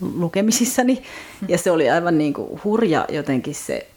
lukemisissani, 0.00 1.02
ja 1.48 1.58
se 1.58 1.70
oli 1.70 1.90
aivan 1.90 2.18
niin 2.18 2.32
kuin 2.32 2.60
hurja 2.64 3.04
jotenkin 3.08 3.54
se 3.54 3.88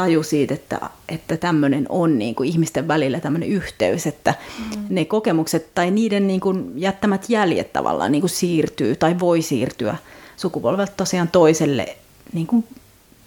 taju 0.00 0.22
siitä, 0.22 0.54
että, 0.54 0.80
että 1.08 1.36
tämmöinen 1.36 1.86
on 1.88 2.18
niin 2.18 2.34
kuin 2.34 2.48
ihmisten 2.48 2.88
välillä 2.88 3.20
tämmöinen 3.20 3.48
yhteys, 3.48 4.06
että 4.06 4.34
mm. 4.58 4.86
ne 4.90 5.04
kokemukset 5.04 5.74
tai 5.74 5.90
niiden 5.90 6.26
niin 6.26 6.40
kuin 6.40 6.72
jättämät 6.76 7.24
jäljet 7.28 7.72
tavallaan 7.72 8.12
niin 8.12 8.22
kuin 8.22 8.30
siirtyy 8.30 8.96
tai 8.96 9.20
voi 9.20 9.42
siirtyä 9.42 9.96
sukupolvelta 10.36 10.92
tosiaan 10.96 11.28
toiselle 11.28 11.96
niin 12.32 12.46
kuin 12.46 12.64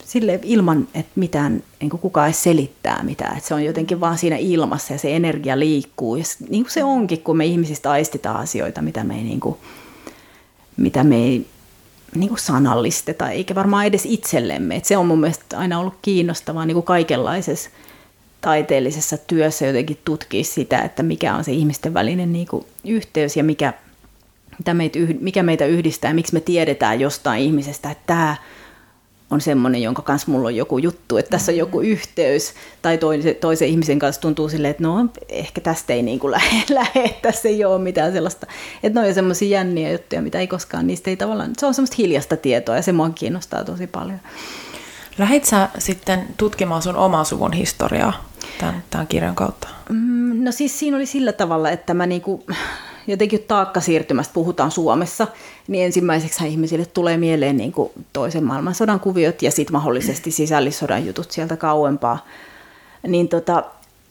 sille 0.06 0.40
ilman, 0.44 0.88
että 0.94 1.12
mitään, 1.16 1.64
niin 1.80 1.90
kuin 1.90 2.00
kukaan 2.00 2.28
ei 2.28 2.34
selittää 2.34 3.04
mitään. 3.04 3.38
Että 3.38 3.48
se 3.48 3.54
on 3.54 3.66
jotenkin 3.66 4.00
vaan 4.00 4.18
siinä 4.18 4.38
ilmassa 4.38 4.94
ja 4.94 5.00
se 5.00 5.16
energia 5.16 5.60
liikkuu. 5.60 6.16
Ja 6.16 6.24
niin 6.50 6.64
kuin 6.64 6.72
se 6.72 6.84
onkin, 6.84 7.22
kun 7.22 7.38
me 7.38 7.46
ihmisistä 7.46 7.92
aistitaan 7.92 8.38
asioita, 8.38 8.82
mitä 8.82 9.04
me 9.04 9.16
ei, 9.16 9.24
niin 9.24 9.40
kuin, 9.40 9.56
mitä 10.78 11.04
me 11.04 11.16
ei 11.16 11.48
niin 12.16 12.30
kuin 12.30 12.40
sanallisteta, 12.40 13.30
eikä 13.30 13.56
varmaan 13.56 13.86
edes 13.86 14.06
itsellemme. 14.06 14.76
Et 14.76 14.86
se 14.86 14.98
on 14.98 15.08
mun 15.08 15.20
mielestä 15.20 15.58
aina 15.60 15.80
ollut 15.80 15.98
kiinnostavaa 16.02 16.66
niin 16.66 16.76
kuin 16.76 16.86
kaikenlaisessa 16.86 17.70
taiteellisessa 18.42 19.18
työssä 19.18 19.66
jotenkin 19.66 19.98
tutkia 20.06 20.44
sitä, 20.44 20.80
että 20.80 21.04
mikä 21.04 21.36
on 21.36 21.44
se 21.44 21.52
ihmisten 21.52 21.94
välinen 21.94 22.34
niin 22.34 22.48
kuin 22.48 22.66
yhteys 22.86 23.38
ja 23.38 23.44
mikä, 23.44 23.74
meitä, 24.74 25.00
mikä 25.20 25.44
meitä 25.44 25.66
yhdistää 25.66 26.14
miksi 26.14 26.34
me 26.34 26.40
tiedetään 26.40 27.00
jostain 27.00 27.44
ihmisestä, 27.44 27.92
että 27.92 28.04
tämä 28.08 28.36
on 29.34 29.42
semmoinen, 29.42 29.82
jonka 29.82 30.02
kanssa 30.02 30.32
mulla 30.32 30.48
on 30.48 30.56
joku 30.56 30.78
juttu, 30.78 31.18
että 31.18 31.30
tässä 31.30 31.52
on 31.52 31.58
joku 31.58 31.80
mm. 31.80 31.86
yhteys, 31.86 32.54
tai 32.82 32.98
toisen, 32.98 33.36
toisen 33.36 33.68
ihmisen 33.68 34.00
kanssa 34.00 34.22
tuntuu 34.22 34.50
silleen, 34.50 34.72
että 34.72 34.84
no 34.84 35.06
ehkä 35.30 35.62
tästä 35.62 35.94
ei 35.94 36.02
niin 36.02 36.20
kuin 36.20 36.32
lähde, 36.32 36.64
lähde, 36.76 37.16
tässä 37.22 37.50
ei 37.50 37.66
ole 37.66 37.80
mitään 37.80 38.14
sellaista, 38.14 38.48
että 38.84 39.02
ne 39.02 39.08
on 39.08 39.14
semmoisia 39.14 39.50
jänniä 39.50 39.92
juttuja, 39.92 40.22
mitä 40.22 40.40
ei 40.40 40.48
koskaan, 40.48 40.88
niistä 40.88 41.10
ei 41.10 41.18
tavallaan, 41.18 41.52
se 41.58 41.66
on 41.66 41.74
semmoista 41.74 41.96
hiljasta 41.98 42.38
tietoa 42.38 42.76
ja 42.76 42.82
se 42.82 42.92
mua 42.92 43.10
kiinnostaa 43.10 43.64
tosi 43.64 43.88
paljon. 43.88 44.20
Lähit 45.18 45.46
sä 45.46 45.70
sitten 45.78 46.28
tutkimaan 46.38 46.82
sun 46.82 46.96
oman 46.96 47.26
suvun 47.26 47.54
historiaa 47.54 48.26
tämän, 48.60 48.84
tämän 48.90 49.08
kirjan 49.08 49.36
kautta? 49.36 49.68
Mm, 49.90 50.44
no 50.44 50.52
siis 50.52 50.80
siinä 50.80 50.98
oli 50.98 51.06
sillä 51.06 51.34
tavalla, 51.34 51.70
että 51.70 51.94
mä 51.94 52.06
niinku, 52.06 52.46
jotenkin 53.08 53.44
taakkasiirtymästä 53.48 54.34
puhutaan 54.34 54.72
Suomessa, 54.72 55.28
niin 55.68 55.86
ensimmäiseksi 55.86 56.48
ihmisille 56.48 56.86
tulee 56.86 57.18
mieleen 57.18 57.58
niin 57.58 57.72
kuin 57.72 57.92
toisen 58.14 58.44
maailmansodan 58.44 59.00
kuviot 59.00 59.42
ja 59.42 59.52
sitten 59.52 59.74
mahdollisesti 59.74 60.32
sisällissodan 60.32 61.06
jutut 61.06 61.32
sieltä 61.32 61.58
kauempaa. 61.58 62.26
Niin 63.08 63.30
tota, 63.30 63.64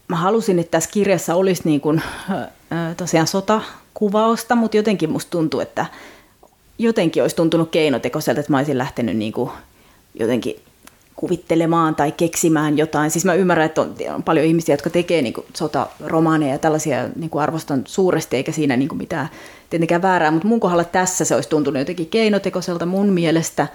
mä 0.09 0.17
halusin, 0.17 0.59
että 0.59 0.71
tässä 0.71 0.91
kirjassa 0.91 1.35
olisi 1.35 1.63
niin 1.65 1.81
kuin, 1.81 2.03
tosiaan 2.97 3.27
sotakuvausta, 3.27 4.55
mutta 4.55 4.77
jotenkin 4.77 5.11
musta 5.11 5.31
tuntuu, 5.31 5.61
että 5.61 5.87
jotenkin 6.79 7.23
olisi 7.23 7.37
tuntunut 7.37 7.71
keinotekoiselta, 7.71 8.41
että 8.41 8.53
mä 8.53 8.59
olisin 8.59 8.79
lähtenyt 8.79 9.17
niin 9.17 9.33
kuin 9.33 9.51
jotenkin 10.15 10.57
kuvittelemaan 11.17 11.95
tai 11.95 12.13
keksimään 12.13 12.79
jotain. 12.79 13.11
Siis 13.11 13.25
mä 13.25 13.35
ymmärrän, 13.35 13.67
että 13.67 13.81
on, 13.81 13.95
on 14.15 14.23
paljon 14.23 14.47
ihmisiä, 14.47 14.73
jotka 14.73 14.91
tekee 14.91 15.23
niin 15.23 15.35
kuin, 15.35 15.47
sotaromaaneja 15.55 16.53
ja 16.53 16.59
tällaisia 16.59 17.09
niin 17.17 17.31
kuin 17.31 17.43
arvostan 17.43 17.83
suuresti, 17.87 18.37
eikä 18.37 18.53
siinä 18.53 18.77
niin 18.77 18.89
kuin 18.89 18.99
mitään 18.99 19.29
tietenkään 19.71 20.03
väärää, 20.03 20.31
mutta 20.31 20.49
mun 20.49 20.61
kohdalla 20.61 20.85
tässä 20.85 21.25
se 21.25 21.35
olisi 21.35 21.49
tuntunut 21.49 21.79
jotenkin 21.79 22.07
keinotekoiselta 22.07 22.87
mun 22.87 23.09
mielestä. 23.09 23.67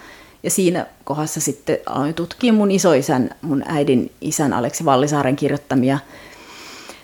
Ja 0.44 0.50
siinä 0.50 0.86
kohdassa 1.04 1.42
sitten 1.42 1.78
aloin 1.86 2.14
tutkia 2.14 2.54
mun 2.54 2.72
isoisän, 2.72 3.30
mun 3.42 3.64
äidin 3.66 4.12
isän 4.22 4.54
Aleksi 4.54 4.86
Vallisaaren 4.86 5.36
kirjoittamia 5.36 6.00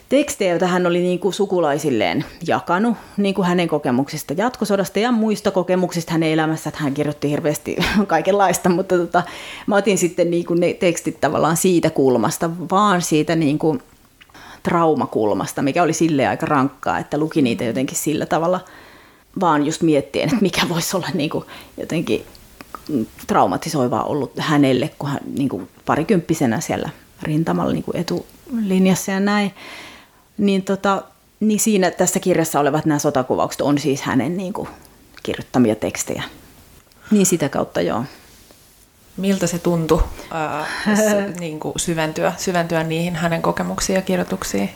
tekstejä, 0.10 0.52
joita 0.52 0.68
hän 0.68 0.88
oli 0.88 1.00
niin 1.00 1.20
kuin 1.20 1.34
sukulaisilleen 1.34 2.26
jakanut 2.48 2.98
niin 3.18 3.36
kuin 3.36 3.48
hänen 3.48 3.68
kokemuksista 3.68 4.34
jatkosodasta 4.38 5.00
ja 5.00 5.12
muista 5.12 5.52
kokemuksista 5.52 6.12
hänen 6.12 6.30
elämässä, 6.30 6.70
että 6.70 6.84
hän 6.84 6.94
kirjoitti 6.94 7.30
hirveästi 7.30 7.78
kaikenlaista, 8.08 8.70
mutta 8.70 8.98
tota, 8.98 9.24
mä 9.68 9.76
otin 9.76 9.98
sitten 9.98 10.32
niin 10.32 10.46
kuin 10.46 10.60
ne 10.60 10.74
tekstit 10.74 11.22
tavallaan 11.22 11.58
siitä 11.58 11.90
kulmasta, 11.90 12.50
vaan 12.72 13.02
siitä 13.02 13.36
niin 13.36 13.60
kuin 13.60 13.82
traumakulmasta, 14.64 15.62
mikä 15.62 15.84
oli 15.84 15.94
sille 15.94 16.28
aika 16.28 16.46
rankkaa, 16.46 17.00
että 17.00 17.18
luki 17.18 17.42
niitä 17.42 17.64
jotenkin 17.64 17.98
sillä 17.98 18.26
tavalla, 18.26 18.60
vaan 19.40 19.66
just 19.66 19.82
miettien, 19.82 20.30
että 20.30 20.42
mikä 20.42 20.70
voisi 20.70 20.98
olla 20.98 21.08
niin 21.14 21.30
kuin 21.30 21.46
jotenkin 21.78 22.26
traumatisoivaa 23.28 24.04
ollut 24.04 24.32
hänelle, 24.38 24.90
kun 25.00 25.10
hän 25.10 25.20
niin 25.38 25.50
kuin 25.50 25.70
parikymppisenä 25.86 26.60
siellä 26.60 26.90
rintamalla 27.24 27.74
niin 27.74 27.84
kuin 27.84 27.98
etulinjassa 27.98 29.12
ja 29.12 29.20
näin 29.20 29.54
niin, 30.44 30.64
tota, 30.64 31.04
niin 31.40 31.60
siinä 31.60 31.92
tässä 31.92 32.20
kirjassa 32.20 32.60
olevat 32.60 32.86
nämä 32.86 33.00
sotakuvaukset 33.00 33.62
on 33.62 33.78
siis 33.78 34.02
hänen 34.02 34.38
niin 34.38 34.54
kuin, 34.54 34.68
kirjoittamia 35.24 35.76
tekstejä. 35.76 36.24
Niin 37.12 37.26
sitä 37.26 37.50
kautta 37.50 37.82
joo. 37.82 38.04
Miltä 39.18 39.48
se 39.48 39.60
tuntui 39.60 40.04
ää, 40.32 40.66
niin 41.40 41.60
kuin 41.60 41.74
syventyä, 41.78 42.34
syventyä 42.38 42.84
niihin 42.84 43.16
hänen 43.16 43.42
kokemuksiin 43.42 43.96
ja 43.96 44.02
kirjoituksiin? 44.02 44.70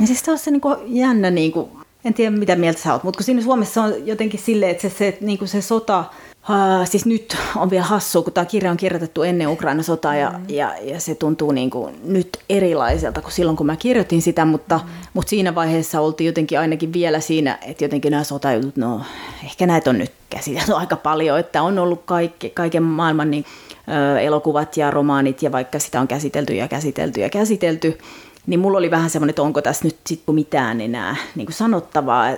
Ja 0.00 0.06
siis 0.06 0.20
se 0.20 0.30
on 0.30 0.38
se 0.38 0.50
niin 0.50 0.60
kuin, 0.60 0.76
jännä, 0.86 1.30
niin 1.30 1.52
kuin, 1.52 1.70
en 2.04 2.14
tiedä 2.14 2.36
mitä 2.36 2.56
mieltä 2.56 2.80
sä 2.80 2.92
oot, 2.92 3.04
mutta 3.04 3.18
kun 3.18 3.24
siinä 3.24 3.42
Suomessa 3.42 3.82
on 3.82 4.06
jotenkin 4.06 4.40
silleen, 4.40 4.70
että 4.70 4.88
se, 4.88 4.94
se, 4.98 5.18
niin 5.20 5.38
kuin 5.38 5.48
se 5.48 5.62
sota 5.62 6.04
Uh, 6.50 6.88
siis 6.88 7.06
nyt 7.06 7.36
on 7.56 7.70
vielä 7.70 7.84
hassu, 7.84 8.22
kun 8.22 8.32
tämä 8.32 8.44
kirja 8.44 8.70
on 8.70 8.76
kirjoitettu 8.76 9.22
ennen 9.22 9.48
Ukraina-sotaa 9.48 10.14
ja, 10.14 10.30
mm. 10.30 10.44
ja, 10.48 10.74
ja 10.82 11.00
se 11.00 11.14
tuntuu 11.14 11.52
niin 11.52 11.70
kuin 11.70 11.94
nyt 12.04 12.38
erilaiselta 12.48 13.20
kuin 13.20 13.32
silloin, 13.32 13.56
kun 13.56 13.66
mä 13.66 13.76
kirjoitin 13.76 14.22
sitä, 14.22 14.44
mutta, 14.44 14.78
mm. 14.84 14.90
mutta 15.14 15.30
siinä 15.30 15.54
vaiheessa 15.54 16.00
oltiin 16.00 16.26
jotenkin 16.26 16.58
ainakin 16.58 16.92
vielä 16.92 17.20
siinä, 17.20 17.58
että 17.66 17.84
jotenkin 17.84 18.10
nämä 18.10 18.24
sotajutut, 18.24 18.76
no 18.76 19.00
ehkä 19.44 19.66
näitä 19.66 19.90
on 19.90 19.98
nyt 19.98 20.12
käsitelty 20.30 20.72
aika 20.82 20.96
paljon, 20.96 21.38
että 21.38 21.62
on 21.62 21.78
ollut 21.78 22.02
kaikki, 22.04 22.50
kaiken 22.50 22.82
maailman 22.82 23.30
niin, 23.30 23.44
ö, 23.88 24.20
elokuvat 24.20 24.76
ja 24.76 24.90
romaanit 24.90 25.42
ja 25.42 25.52
vaikka 25.52 25.78
sitä 25.78 26.00
on 26.00 26.08
käsitelty 26.08 26.54
ja 26.54 26.68
käsitelty 26.68 27.20
ja 27.20 27.30
käsitelty, 27.30 27.98
niin 28.46 28.60
mulla 28.60 28.78
oli 28.78 28.90
vähän 28.90 29.10
semmoinen, 29.10 29.30
että 29.30 29.42
onko 29.42 29.62
tässä 29.62 29.84
nyt 29.84 29.96
sitten 30.06 30.34
mitään 30.34 30.80
enää 30.80 31.16
niin 31.34 31.46
kuin 31.46 31.54
sanottavaa, 31.54 32.30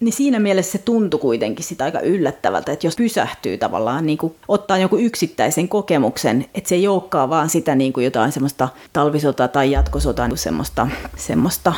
niin 0.00 0.12
siinä 0.12 0.38
mielessä 0.38 0.72
se 0.72 0.78
tuntui 0.78 1.20
kuitenkin 1.20 1.64
sitä 1.64 1.84
aika 1.84 2.00
yllättävältä, 2.00 2.72
että 2.72 2.86
jos 2.86 2.96
pysähtyy 2.96 3.58
tavallaan, 3.58 4.06
niin 4.06 4.18
kuin 4.18 4.34
ottaa 4.48 4.78
joku 4.78 4.96
yksittäisen 4.96 5.68
kokemuksen, 5.68 6.46
että 6.54 6.68
se 6.68 6.74
ei 6.74 6.88
olekaan 6.88 7.30
vaan 7.30 7.50
sitä 7.50 7.74
niin 7.74 7.92
kuin 7.92 8.04
jotain 8.04 8.32
semmoista 8.32 8.68
talvisota 8.92 9.48
tai 9.48 9.70
jatkosota, 9.70 10.28
niin 10.28 10.38
semmoista, 10.38 10.88
semmoista 11.16 11.72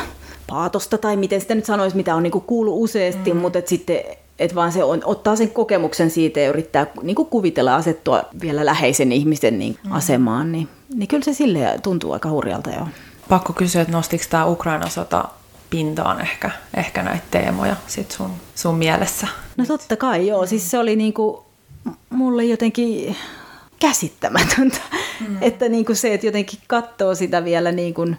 paatosta 0.47 0.97
tai 0.97 1.15
miten 1.15 1.41
sitä 1.41 1.55
nyt 1.55 1.65
sanoisi, 1.65 1.95
mitä 1.97 2.15
on 2.15 2.23
niin 2.23 2.31
kuin 2.31 2.43
kuullut 2.47 2.75
useasti, 2.77 3.33
mm. 3.33 3.39
mutta 3.39 3.59
että 3.59 3.69
sitten 3.69 3.99
että 4.39 4.55
vaan 4.55 4.71
se 4.71 4.83
on, 4.83 5.01
ottaa 5.05 5.35
sen 5.35 5.49
kokemuksen 5.49 6.11
siitä 6.11 6.39
ja 6.39 6.49
yrittää 6.49 6.87
niin 7.03 7.15
kuin 7.15 7.27
kuvitella 7.27 7.75
asettua 7.75 8.23
vielä 8.41 8.65
läheisen 8.65 9.11
ihmisen 9.11 9.59
niin, 9.59 9.77
mm. 9.83 9.91
asemaan, 9.91 10.51
niin, 10.51 10.67
niin 10.93 11.07
kyllä 11.07 11.23
se 11.23 11.33
sille 11.33 11.79
tuntuu 11.83 12.11
aika 12.11 12.29
hurjalta 12.29 12.69
jo. 12.69 12.87
Pakko 13.29 13.53
kysyä, 13.53 13.81
että 13.81 13.93
nostiko 13.93 14.23
tämä 14.29 14.45
Ukraina-sota 14.45 15.25
pintaan 15.69 16.21
ehkä, 16.21 16.51
ehkä 16.73 17.03
näitä 17.03 17.25
teemoja 17.31 17.75
sit 17.87 18.11
sun, 18.11 18.31
sun 18.55 18.75
mielessä? 18.75 19.27
No 19.57 19.65
totta 19.65 19.97
kai 19.97 20.27
joo, 20.27 20.45
siis 20.45 20.71
se 20.71 20.79
oli 20.79 20.95
niinku 20.95 21.45
mulle 22.09 22.43
jotenkin 22.43 23.15
käsittämätöntä, 23.79 24.77
mm. 25.27 25.37
että 25.41 25.69
niinku 25.69 25.95
se, 25.95 26.13
että 26.13 26.27
jotenkin 26.27 26.59
katsoo 26.67 27.15
sitä 27.15 27.43
vielä 27.45 27.71
niin 27.71 27.93
kuin, 27.93 28.17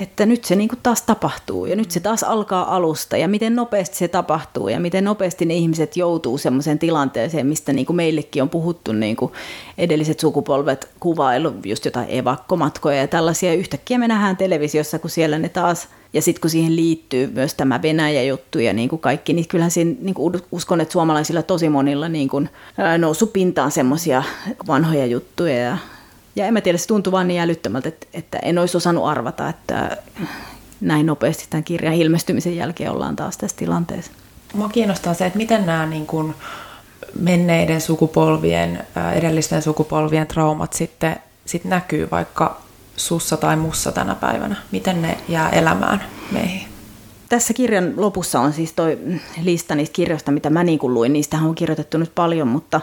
että 0.00 0.26
nyt 0.26 0.44
se 0.44 0.56
niinku 0.56 0.76
taas 0.82 1.02
tapahtuu 1.02 1.66
ja 1.66 1.76
nyt 1.76 1.90
se 1.90 2.00
taas 2.00 2.22
alkaa 2.22 2.76
alusta 2.76 3.16
ja 3.16 3.28
miten 3.28 3.56
nopeasti 3.56 3.96
se 3.96 4.08
tapahtuu 4.08 4.68
ja 4.68 4.80
miten 4.80 5.04
nopeasti 5.04 5.44
ne 5.44 5.54
ihmiset 5.54 5.96
joutuu 5.96 6.38
semmoiseen 6.38 6.78
tilanteeseen, 6.78 7.46
mistä 7.46 7.72
niinku 7.72 7.92
meillekin 7.92 8.42
on 8.42 8.50
puhuttu 8.50 8.92
niinku 8.92 9.32
edelliset 9.78 10.20
sukupolvet 10.20 10.88
kuvailu 11.00 11.54
just 11.64 11.84
jotain 11.84 12.10
evakkomatkoja 12.10 12.96
ja 12.96 13.08
tällaisia. 13.08 13.54
Yhtäkkiä 13.54 13.98
me 13.98 14.08
nähdään 14.08 14.36
televisiossa, 14.36 14.98
kun 14.98 15.10
siellä 15.10 15.38
ne 15.38 15.48
taas– 15.48 15.88
ja 16.12 16.22
sitten 16.22 16.40
kun 16.40 16.50
siihen 16.50 16.76
liittyy 16.76 17.30
myös 17.34 17.54
tämä 17.54 17.82
Venäjä-juttu 17.82 18.58
ja 18.58 18.72
niin 18.72 18.88
kuin 18.88 19.00
kaikki, 19.00 19.32
niin 19.32 19.48
kyllähän 19.48 19.70
siinä, 19.70 19.94
niin 20.00 20.14
kuin 20.14 20.42
uskon, 20.52 20.80
että 20.80 20.92
suomalaisilla 20.92 21.42
tosi 21.42 21.68
monilla 21.68 22.08
niin 22.08 22.28
kuin, 22.28 22.48
nousu 22.98 23.26
pintaan 23.26 23.70
semmoisia 23.70 24.22
vanhoja 24.66 25.06
juttuja. 25.06 25.54
Ja, 25.54 25.78
ja 26.36 26.46
en 26.46 26.54
mä 26.54 26.60
tiedä, 26.60 26.78
se 26.78 26.86
tuntuu 26.86 27.12
vaan 27.12 27.28
niin 27.28 27.40
älyttömältä, 27.40 27.88
että, 27.88 28.06
että 28.12 28.38
en 28.38 28.58
olisi 28.58 28.76
osannut 28.76 29.06
arvata, 29.06 29.48
että 29.48 29.96
näin 30.80 31.06
nopeasti 31.06 31.46
tämän 31.50 31.64
kirjan 31.64 31.94
ilmestymisen 31.94 32.56
jälkeen 32.56 32.90
ollaan 32.90 33.16
taas 33.16 33.36
tässä 33.36 33.56
tilanteessa. 33.56 34.12
Mua 34.54 34.68
kiinnostaa 34.68 35.14
se, 35.14 35.26
että 35.26 35.38
miten 35.38 35.66
nämä 35.66 35.86
niin 35.86 36.06
kuin 36.06 36.34
menneiden 37.20 37.80
sukupolvien, 37.80 38.84
edellisten 39.14 39.62
sukupolvien 39.62 40.26
traumat 40.26 40.72
sitten 40.72 41.16
sit 41.46 41.64
näkyy 41.64 42.08
vaikka 42.10 42.60
sussa 42.96 43.36
tai 43.36 43.56
mussa 43.56 43.92
tänä 43.92 44.14
päivänä? 44.14 44.56
Miten 44.72 45.02
ne 45.02 45.18
jää 45.28 45.50
elämään 45.50 46.04
meihin? 46.30 46.68
Tässä 47.28 47.54
kirjan 47.54 47.92
lopussa 47.96 48.40
on 48.40 48.52
siis 48.52 48.72
toi 48.72 48.98
lista 49.42 49.74
niistä 49.74 49.92
kirjoista, 49.92 50.30
mitä 50.30 50.50
mä 50.50 50.64
niin 50.64 50.78
kuin 50.78 50.94
luin. 50.94 51.12
Niistä 51.12 51.36
on 51.36 51.54
kirjoitettu 51.54 51.98
nyt 51.98 52.14
paljon, 52.14 52.48
mutta, 52.48 52.80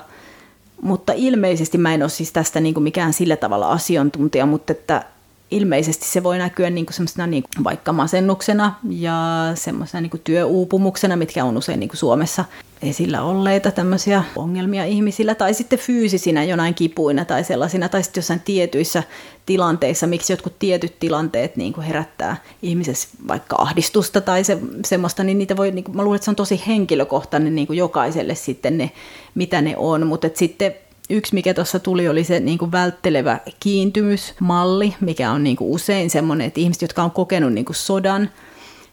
mutta 0.81 1.13
ilmeisesti 1.13 1.77
mä 1.77 1.93
en 1.93 2.01
ole 2.01 2.10
siis 2.10 2.31
tästä 2.31 2.60
niin 2.60 2.74
kuin 2.74 2.84
mikään 2.84 3.13
sillä 3.13 3.36
tavalla 3.36 3.72
asiantuntija, 3.72 4.46
mutta 4.46 4.74
että 4.74 5.03
ilmeisesti 5.51 6.05
se 6.05 6.24
voi 6.24 6.38
näkyä 6.38 6.69
niin 6.69 6.86
kuin 6.86 7.29
niin 7.29 7.43
kuin 7.55 7.63
vaikka 7.63 7.93
masennuksena 7.93 8.74
ja 8.89 9.51
semmoisena 9.55 10.01
niin 10.01 10.10
kuin 10.10 10.22
työuupumuksena, 10.24 11.15
mitkä 11.15 11.46
on 11.46 11.57
usein 11.57 11.79
niin 11.79 11.89
kuin 11.89 11.98
Suomessa 11.98 12.46
esillä 12.81 13.22
olleita 13.24 13.72
tämmöisiä 13.72 14.24
ongelmia 14.36 14.86
ihmisillä, 14.86 15.36
tai 15.36 15.53
sitten 15.53 15.79
fyysisinä 15.79 16.43
jonain 16.43 16.74
kipuina 16.74 17.25
tai 17.25 17.43
sellaisina, 17.43 17.89
tai 17.89 18.03
sitten 18.03 18.22
jossain 18.22 18.39
tietyissä 18.46 19.03
tilanteissa, 19.46 20.07
miksi 20.07 20.34
jotkut 20.34 20.60
tietyt 20.60 21.00
tilanteet 21.00 21.55
niin 21.55 21.74
kuin 21.74 21.88
herättää 21.88 22.38
ihmisessä 22.62 23.10
vaikka 23.27 23.55
ahdistusta 23.60 24.22
tai 24.22 24.43
se, 24.43 24.57
semmoista, 24.86 25.24
niin 25.24 25.38
niitä 25.38 25.57
voi, 25.57 25.72
niin 25.72 25.84
kuin, 25.84 25.96
mä 25.96 26.03
luulen, 26.03 26.15
että 26.15 26.25
se 26.25 26.31
on 26.31 26.36
tosi 26.36 26.63
henkilökohtainen 26.67 27.55
niin 27.55 27.67
kuin 27.67 27.77
jokaiselle 27.77 28.36
sitten 28.36 28.77
ne, 28.77 28.91
mitä 29.36 29.62
ne 29.62 29.77
on, 29.77 30.07
mutta 30.07 30.29
sitten 30.34 30.75
Yksi, 31.10 31.34
mikä 31.34 31.53
tuossa 31.53 31.79
tuli, 31.79 32.07
oli 32.07 32.24
se 32.24 32.39
niin 32.39 32.57
kuin 32.57 32.72
välttelevä 32.72 33.39
kiintymysmalli, 33.60 34.96
mikä 35.01 35.31
on 35.31 35.43
niin 35.43 35.55
kuin 35.55 35.72
usein 35.72 36.10
semmoinen, 36.10 36.48
että 36.48 36.60
ihmiset, 36.60 36.81
jotka 36.81 37.03
on 37.03 37.12
kokenut 37.12 37.53
niin 37.53 37.65
kuin 37.65 37.75
sodan, 37.75 38.29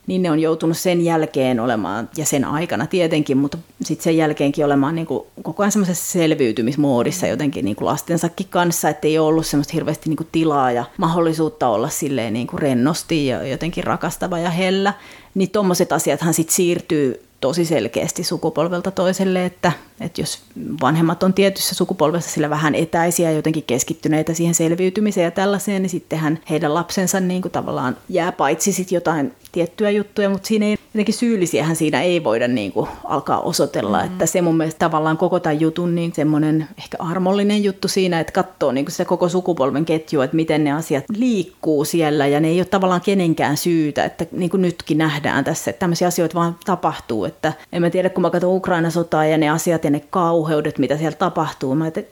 niin 0.07 0.23
ne 0.23 0.31
on 0.31 0.41
joutunut 0.41 0.79
sen 0.79 1.05
jälkeen 1.05 1.61
olemaan, 1.61 2.09
ja 2.17 2.27
sen 2.27 2.45
aikana 2.45 2.87
tietenkin, 2.87 3.37
mutta 3.37 3.59
sitten 3.83 4.05
sen 4.05 4.17
jälkeenkin 4.17 4.65
olemaan 4.65 4.95
niin 4.95 5.07
kuin 5.07 5.27
koko 5.43 5.63
ajan 5.63 5.73
semmoisessa 5.73 6.13
selviytymismoodissa 6.13 7.27
jotenkin 7.27 7.65
niin 7.65 7.77
kuin 7.77 7.87
lastensakin 7.87 8.47
kanssa, 8.51 8.89
että 8.89 9.09
ei 9.09 9.19
ole 9.19 9.29
ollut 9.29 9.47
semmoista 9.47 9.73
hirveästi 9.75 10.09
niin 10.09 10.17
kuin 10.17 10.29
tilaa 10.33 10.73
ja 10.73 10.85
mahdollisuutta 10.97 11.69
olla 11.69 11.89
silleen 11.89 12.33
niin 12.33 12.47
kuin 12.47 12.63
rennosti 12.63 13.27
ja 13.27 13.47
jotenkin 13.47 13.85
rakastava 13.85 14.39
ja 14.39 14.51
hellä. 14.51 14.93
Niin 15.35 15.51
tuommoiset 15.51 15.93
asiathan 15.93 16.35
sitten 16.35 16.55
siirtyy 16.57 17.25
tosi 17.45 17.65
selkeästi 17.65 18.25
sukupolvelta 18.25 18.91
toiselle, 18.91 19.45
että, 19.45 19.73
että 20.01 20.21
jos 20.21 20.43
vanhemmat 20.83 21.23
on 21.23 21.35
tietyssä 21.35 21.75
sukupolvessa 21.75 22.31
sillä 22.31 22.51
vähän 22.51 22.75
etäisiä 22.75 23.31
ja 23.31 23.37
jotenkin 23.37 23.65
keskittyneitä 23.67 24.35
siihen 24.35 24.55
selviytymiseen 24.55 25.25
ja 25.25 25.31
tällaiseen, 25.31 25.83
niin 25.83 25.91
sittenhän 25.91 26.39
heidän 26.51 26.75
lapsensa 26.75 27.21
niin 27.21 27.43
kuin 27.43 27.53
tavallaan 27.53 27.97
jää 28.09 28.33
paitsi 28.33 28.73
sit 28.73 28.93
jotain 28.93 29.33
tiettyjä 29.53 29.91
juttuja, 29.91 30.31
mutta 30.31 30.49
siinä 30.49 30.67
ei, 30.67 30.79
jotenkin 30.95 31.15
syyllisiähän 31.15 31.77
siinä 31.77 32.03
ei 32.03 32.25
voida 32.25 32.49
niin 32.49 32.73
kuin 32.73 32.89
alkaa 33.05 33.41
osoitella, 33.41 33.99
mm-hmm. 33.99 34.13
että 34.13 34.27
se 34.27 34.43
mun 34.43 34.57
mielestä 34.57 34.79
tavallaan 34.79 35.19
koko 35.19 35.41
tämän 35.41 35.61
jutun 35.61 35.95
niin 35.95 36.13
semmoinen 36.15 36.69
ehkä 36.79 36.97
armollinen 37.01 37.65
juttu 37.65 37.89
siinä, 37.89 38.21
että 38.21 38.33
katsoo 38.33 38.73
niin 38.73 38.85
kuin 38.85 38.93
sitä 38.93 39.05
koko 39.05 39.29
sukupolven 39.29 39.85
ketjua, 39.85 40.25
että 40.25 40.37
miten 40.37 40.65
ne 40.65 40.73
asiat 40.73 41.05
liikkuu 41.17 41.85
siellä 41.85 42.27
ja 42.27 42.41
ne 42.41 42.49
ei 42.49 42.59
ole 42.59 42.65
tavallaan 42.65 43.01
kenenkään 43.01 43.57
syytä, 43.57 44.05
että 44.05 44.27
niin 44.33 44.51
kuin 44.51 44.63
nytkin 44.63 44.99
nähdään 44.99 45.24
tässä, 45.45 45.71
että 45.71 45.81
tämmöisiä 45.81 46.09
asioita 46.09 46.35
vaan 46.35 46.57
tapahtuu, 46.65 47.25
että 47.25 47.53
en 47.73 47.83
mä 47.83 47.91
tiedä, 47.91 48.11
kun 48.11 48.23
mä 48.23 48.31
katson 48.31 48.57
Ukraina-sotaa 48.57 49.27
ja 49.27 49.39
ne 49.39 49.51
asiat 49.51 49.85
ja 49.85 49.91
ne 49.91 50.01
kauheudet, 50.01 50.79
mitä 50.79 50.97
siellä 50.97 51.17
tapahtuu, 51.17 51.75
mä, 51.75 51.87
että 51.87 52.03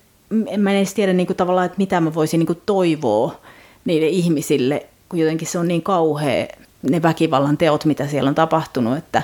en 0.47 0.61
mä 0.61 0.73
edes 0.73 0.95
tiedä 0.95 1.13
niin 1.13 1.27
kuin 1.27 1.37
tavallaan, 1.37 1.67
että 1.67 1.79
mitä 1.79 2.01
mä 2.01 2.15
voisin 2.15 2.39
niin 2.39 2.47
kuin 2.47 2.63
toivoa 2.67 3.41
niille 3.85 4.09
ihmisille, 4.09 4.87
kun 5.09 5.19
jotenkin 5.19 5.49
se 5.49 5.59
on 5.59 5.69
niin 5.69 5.83
kauhea 5.83 6.47
ne 6.91 7.03
väkivallan 7.03 7.57
teot, 7.57 7.85
mitä 7.85 8.07
siellä 8.07 8.29
on 8.29 8.35
tapahtunut, 8.35 8.99
että, 8.99 9.23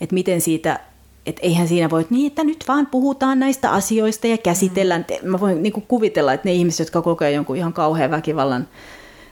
että 0.00 0.14
miten 0.14 0.40
siitä, 0.40 0.80
että 1.26 1.40
eihän 1.42 1.68
siinä 1.68 1.90
voi, 1.90 2.00
että 2.00 2.14
niin, 2.14 2.26
että 2.26 2.44
nyt 2.44 2.64
vaan 2.68 2.86
puhutaan 2.86 3.38
näistä 3.38 3.70
asioista 3.70 4.26
ja 4.26 4.38
käsitellään. 4.38 5.06
Mä 5.22 5.40
voin 5.40 5.62
niin 5.62 5.72
kuin 5.72 5.84
kuvitella, 5.88 6.32
että 6.32 6.48
ne 6.48 6.52
ihmiset, 6.52 6.86
jotka 6.86 7.02
kokee 7.02 7.32
jonkun 7.32 7.56
ihan 7.56 7.72
kauhean 7.72 8.10
väkivallan 8.10 8.68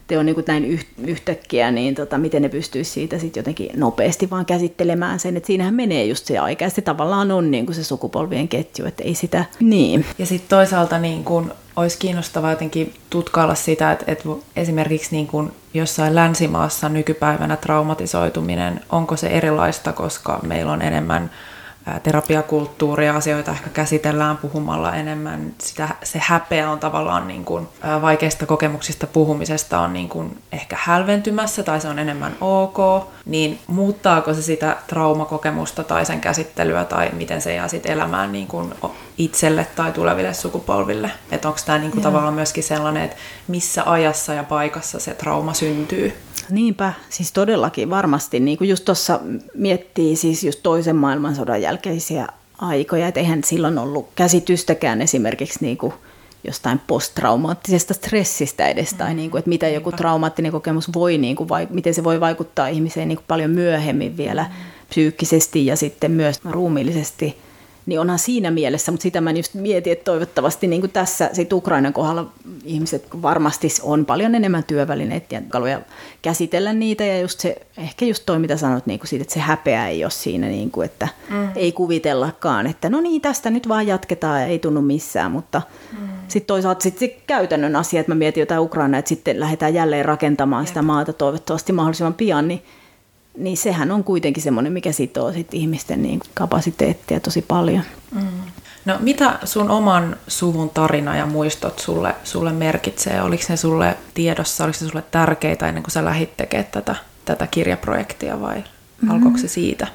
teon 0.09 0.27
niin 0.27 0.35
kuin 0.35 0.45
näin 0.49 0.81
yhtäkkiä, 1.07 1.71
niin 1.71 1.95
tota, 1.95 2.19
miten 2.19 2.43
ne 2.43 2.49
pystyisi 2.49 2.91
siitä 2.91 3.19
sitten 3.19 3.41
jotenkin 3.41 3.71
nopeasti 3.77 4.31
vaan 4.31 4.47
käsittelemään 4.47 5.21
sen, 5.21 5.37
että 5.37 5.47
siinähän 5.47 5.75
menee 5.75 6.05
just 6.05 6.27
se 6.27 6.39
aika, 6.39 6.65
ja 6.65 6.71
se 6.71 6.83
tavallaan 6.83 7.31
on 7.31 7.51
niin 7.51 7.67
kuin 7.67 7.77
se 7.77 7.85
sukupolvien 7.85 8.49
ketju, 8.49 8.87
että 8.87 9.05
ei 9.05 9.15
sitä, 9.15 9.45
niin. 9.61 10.05
Ja 10.19 10.27
sitten 10.27 10.49
toisaalta 10.49 10.99
niin 10.99 11.25
kuin 11.25 11.53
olisi 11.77 11.99
kiinnostavaa 11.99 12.51
jotenkin 12.51 12.95
tutkailla 13.11 13.55
sitä, 13.55 13.93
että, 13.93 14.05
että 14.09 14.29
esimerkiksi 14.57 15.17
niin 15.17 15.27
kuin 15.27 15.53
jossain 15.75 16.15
länsimaassa 16.15 16.89
nykypäivänä 16.89 17.57
traumatisoituminen, 17.57 18.81
onko 18.91 19.17
se 19.17 19.27
erilaista, 19.27 19.93
koska 19.93 20.41
meillä 20.43 20.73
on 20.73 20.83
enemmän 20.83 21.31
terapiakulttuuria, 22.03 23.17
asioita 23.17 23.51
ehkä 23.51 23.71
käsitellään 23.71 24.37
puhumalla 24.37 24.95
enemmän. 24.95 25.55
Sitä, 25.59 25.89
se 26.03 26.21
häpeä 26.23 26.71
on 26.71 26.79
tavallaan 26.79 27.29
niin 27.29 27.45
kuin, 27.45 27.69
vaikeista 28.03 28.47
kokemuksista 28.47 29.07
puhumisesta 29.07 29.81
on 29.81 29.93
niin 29.93 30.09
kuin 30.09 30.43
ehkä 30.53 30.77
hälventymässä 30.81 31.63
tai 31.63 31.81
se 31.81 31.89
on 31.89 31.99
enemmän 31.99 32.37
ok, 32.41 33.09
niin 33.27 33.59
muuttaako 33.67 34.35
se 34.35 34.43
sitä 34.43 34.77
traumakokemusta 34.87 35.85
tai 35.85 36.07
sen 36.07 36.21
käsittelyä 36.21 36.85
tai 36.85 37.11
miten 37.13 37.43
se 37.43 37.55
jää 37.55 37.69
sitten 37.69 37.93
elämään 37.93 38.33
niin 38.33 38.47
kuin 38.47 38.75
itselle 39.19 39.67
tai 39.77 39.93
tuleville 39.93 40.35
sukupolville? 40.35 41.11
Että 41.31 41.49
onko 41.49 41.61
tämä 41.67 41.79
niin 41.79 41.91
kuin 41.91 42.03
tavallaan 42.03 42.35
myöskin 42.35 42.65
sellainen, 42.65 43.05
että 43.05 43.17
missä 43.49 43.83
ajassa 43.87 44.35
ja 44.35 44.45
paikassa 44.45 45.01
se 45.01 45.15
trauma 45.15 45.55
syntyy? 45.55 46.17
Niinpä, 46.51 46.93
siis 47.09 47.33
todellakin 47.33 47.91
varmasti. 47.91 48.41
Niin 48.41 48.59
kuin 48.59 48.71
just 48.71 48.85
tuossa 48.85 49.21
miettii 49.55 50.17
siis 50.17 50.45
just 50.45 50.61
toisen 50.63 50.97
maailmansodan 50.97 51.63
jälkeisiä 51.63 52.27
aikoja, 52.59 53.09
että 53.09 53.21
eihän 53.21 53.45
silloin 53.45 53.79
ollut 53.79 54.09
käsitystäkään 54.15 55.03
esimerkiksi 55.03 55.59
niin 55.61 55.79
kuin 55.79 55.93
jostain 56.45 56.81
posttraumaattisesta 56.87 57.95
stressistä 57.95 58.69
edes, 58.69 58.95
tai 58.95 59.15
niin 59.15 59.31
kuin, 59.31 59.39
että 59.39 59.49
mitä 59.49 59.69
joku 59.69 59.93
traumaattinen 59.93 60.53
kokemus 60.53 60.95
voi, 60.95 61.19
niin 61.19 61.37
kuin, 61.37 61.49
miten 61.71 61.95
se 61.95 62.05
voi 62.05 62.21
vaikuttaa 62.21 62.69
ihmiseen 62.69 63.09
niin 63.09 63.17
kuin 63.17 63.27
paljon 63.29 63.51
myöhemmin 63.51 64.17
vielä 64.17 64.43
mm. 64.43 64.49
psyykkisesti 64.89 65.67
ja 65.67 65.77
sitten 65.77 66.11
myös 66.11 66.41
ruumiillisesti– 66.45 67.39
niin 67.89 68.01
onhan 68.01 68.19
siinä 68.19 68.51
mielessä, 68.51 68.93
mutta 68.93 69.03
sitä 69.03 69.21
mä 69.21 69.31
just 69.31 69.55
mietin, 69.55 69.93
että 69.93 70.05
toivottavasti 70.05 70.67
niin 70.67 70.81
kuin 70.81 70.91
tässä 70.91 71.31
sit 71.33 71.53
Ukrainan 71.53 71.93
kohdalla 71.93 72.33
ihmiset 72.65 73.07
varmasti 73.23 73.69
on 73.83 74.07
paljon 74.07 74.35
enemmän 74.35 74.65
työvälineitä 74.65 75.35
ja 75.35 75.43
kaluja 75.49 75.81
käsitellä 76.23 76.73
niitä 76.73 77.05
ja 77.05 77.21
just 77.21 77.41
se, 77.41 77.57
ehkä 77.79 78.05
just 78.05 78.23
toi 78.27 78.39
mitä 78.39 78.57
sanot, 78.57 78.87
niin 78.87 78.99
kuin 78.99 79.09
siitä, 79.09 79.23
että 79.23 79.35
se 79.35 79.41
häpeä 79.41 79.89
ei 79.89 80.05
ole 80.05 80.11
siinä, 80.11 80.47
niin 80.47 80.71
kuin, 80.71 80.85
että 80.85 81.09
mm. 81.31 81.49
ei 81.57 81.73
kuvitellakaan, 81.73 82.67
että 82.67 82.89
no 82.89 83.01
niin, 83.01 83.21
tästä 83.21 83.51
nyt 83.51 83.69
vaan 83.69 83.87
jatketaan 83.87 84.41
ja 84.41 84.47
ei 84.47 84.59
tunnu 84.59 84.83
missään, 84.83 85.31
mutta 85.31 85.63
mm. 85.93 86.09
sitten 86.29 86.47
toisaalta 86.47 86.83
sit 86.83 86.99
se 86.99 87.09
käytännön 87.27 87.77
asia, 87.77 88.01
että 88.01 88.11
mä 88.13 88.19
mietin 88.19 88.41
jotain 88.41 88.61
Ukrainaa, 88.61 88.99
että 88.99 89.09
sitten 89.09 89.41
lähdetään 89.41 89.75
jälleen 89.75 90.05
rakentamaan 90.05 90.67
sitä 90.67 90.83
maata 90.83 91.13
toivottavasti 91.13 91.73
mahdollisimman 91.73 92.15
pian, 92.15 92.49
niin 92.49 92.63
niin 93.39 93.57
sehän 93.57 93.91
on 93.91 94.05
kuitenkin 94.05 94.43
semmoinen, 94.43 94.73
mikä 94.73 94.93
sitoo 94.93 95.33
sit 95.33 95.55
ihmisten 95.55 96.03
niin 96.03 96.21
kapasiteettia 96.35 97.21
tosi 97.21 97.43
paljon. 97.43 97.83
Mm. 98.15 98.27
No 98.85 98.97
mitä 99.01 99.39
sun 99.45 99.71
oman 99.71 100.17
suvun 100.29 100.71
tarina 100.71 101.17
ja 101.17 101.27
muistot 101.27 101.79
sulle, 101.79 102.15
sulle 102.25 102.53
merkitsee? 102.53 103.23
Oliko 103.23 103.43
ne 103.49 103.57
sulle 103.57 103.97
tiedossa, 104.15 104.65
oliko 104.65 104.79
ne 104.83 104.89
sulle 104.89 105.05
tärkeitä 105.11 105.69
ennen 105.69 105.83
kuin 105.83 105.93
sä 105.93 106.05
lähdit 106.05 106.37
tekemään 106.37 106.71
tätä, 106.71 106.95
tätä 107.25 107.47
kirjaprojektia 107.47 108.41
vai 108.41 108.57
mm-hmm. 108.57 109.11
alkoiko 109.11 109.39
se 109.39 109.49
siitä? 109.49 109.87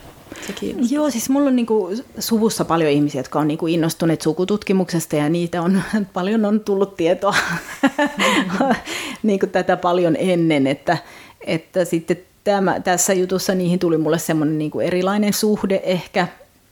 Se 0.48 0.54
Joo, 0.90 1.10
siis 1.10 1.30
mulla 1.30 1.50
on 1.50 1.56
niinku 1.56 1.90
suvussa 2.20 2.66
paljon 2.66 2.92
ihmisiä, 2.92 3.20
jotka 3.20 3.40
on 3.40 3.48
niinku 3.48 3.68
innostuneet 3.68 4.22
sukututkimuksesta 4.22 5.16
ja 5.16 5.30
niitä 5.30 5.62
on 5.62 5.82
paljon 6.14 6.46
on 6.46 6.60
tullut 6.60 6.96
tietoa 6.96 7.36
mm-hmm. 7.84 8.76
niinku 9.24 9.48
tätä 9.48 9.78
paljon 9.78 10.16
ennen, 10.20 10.68
että, 10.68 10.98
että 11.42 11.86
sitten 11.86 12.18
tämä, 12.44 12.80
tässä 12.80 13.14
jutussa 13.14 13.56
niihin 13.56 13.80
tuli 13.80 13.98
mulle 13.98 14.20
semmoinen 14.20 14.58
niin 14.58 14.72
kuin 14.72 14.88
erilainen 14.88 15.34
suhde 15.34 15.82
ehkä, 15.84 16.28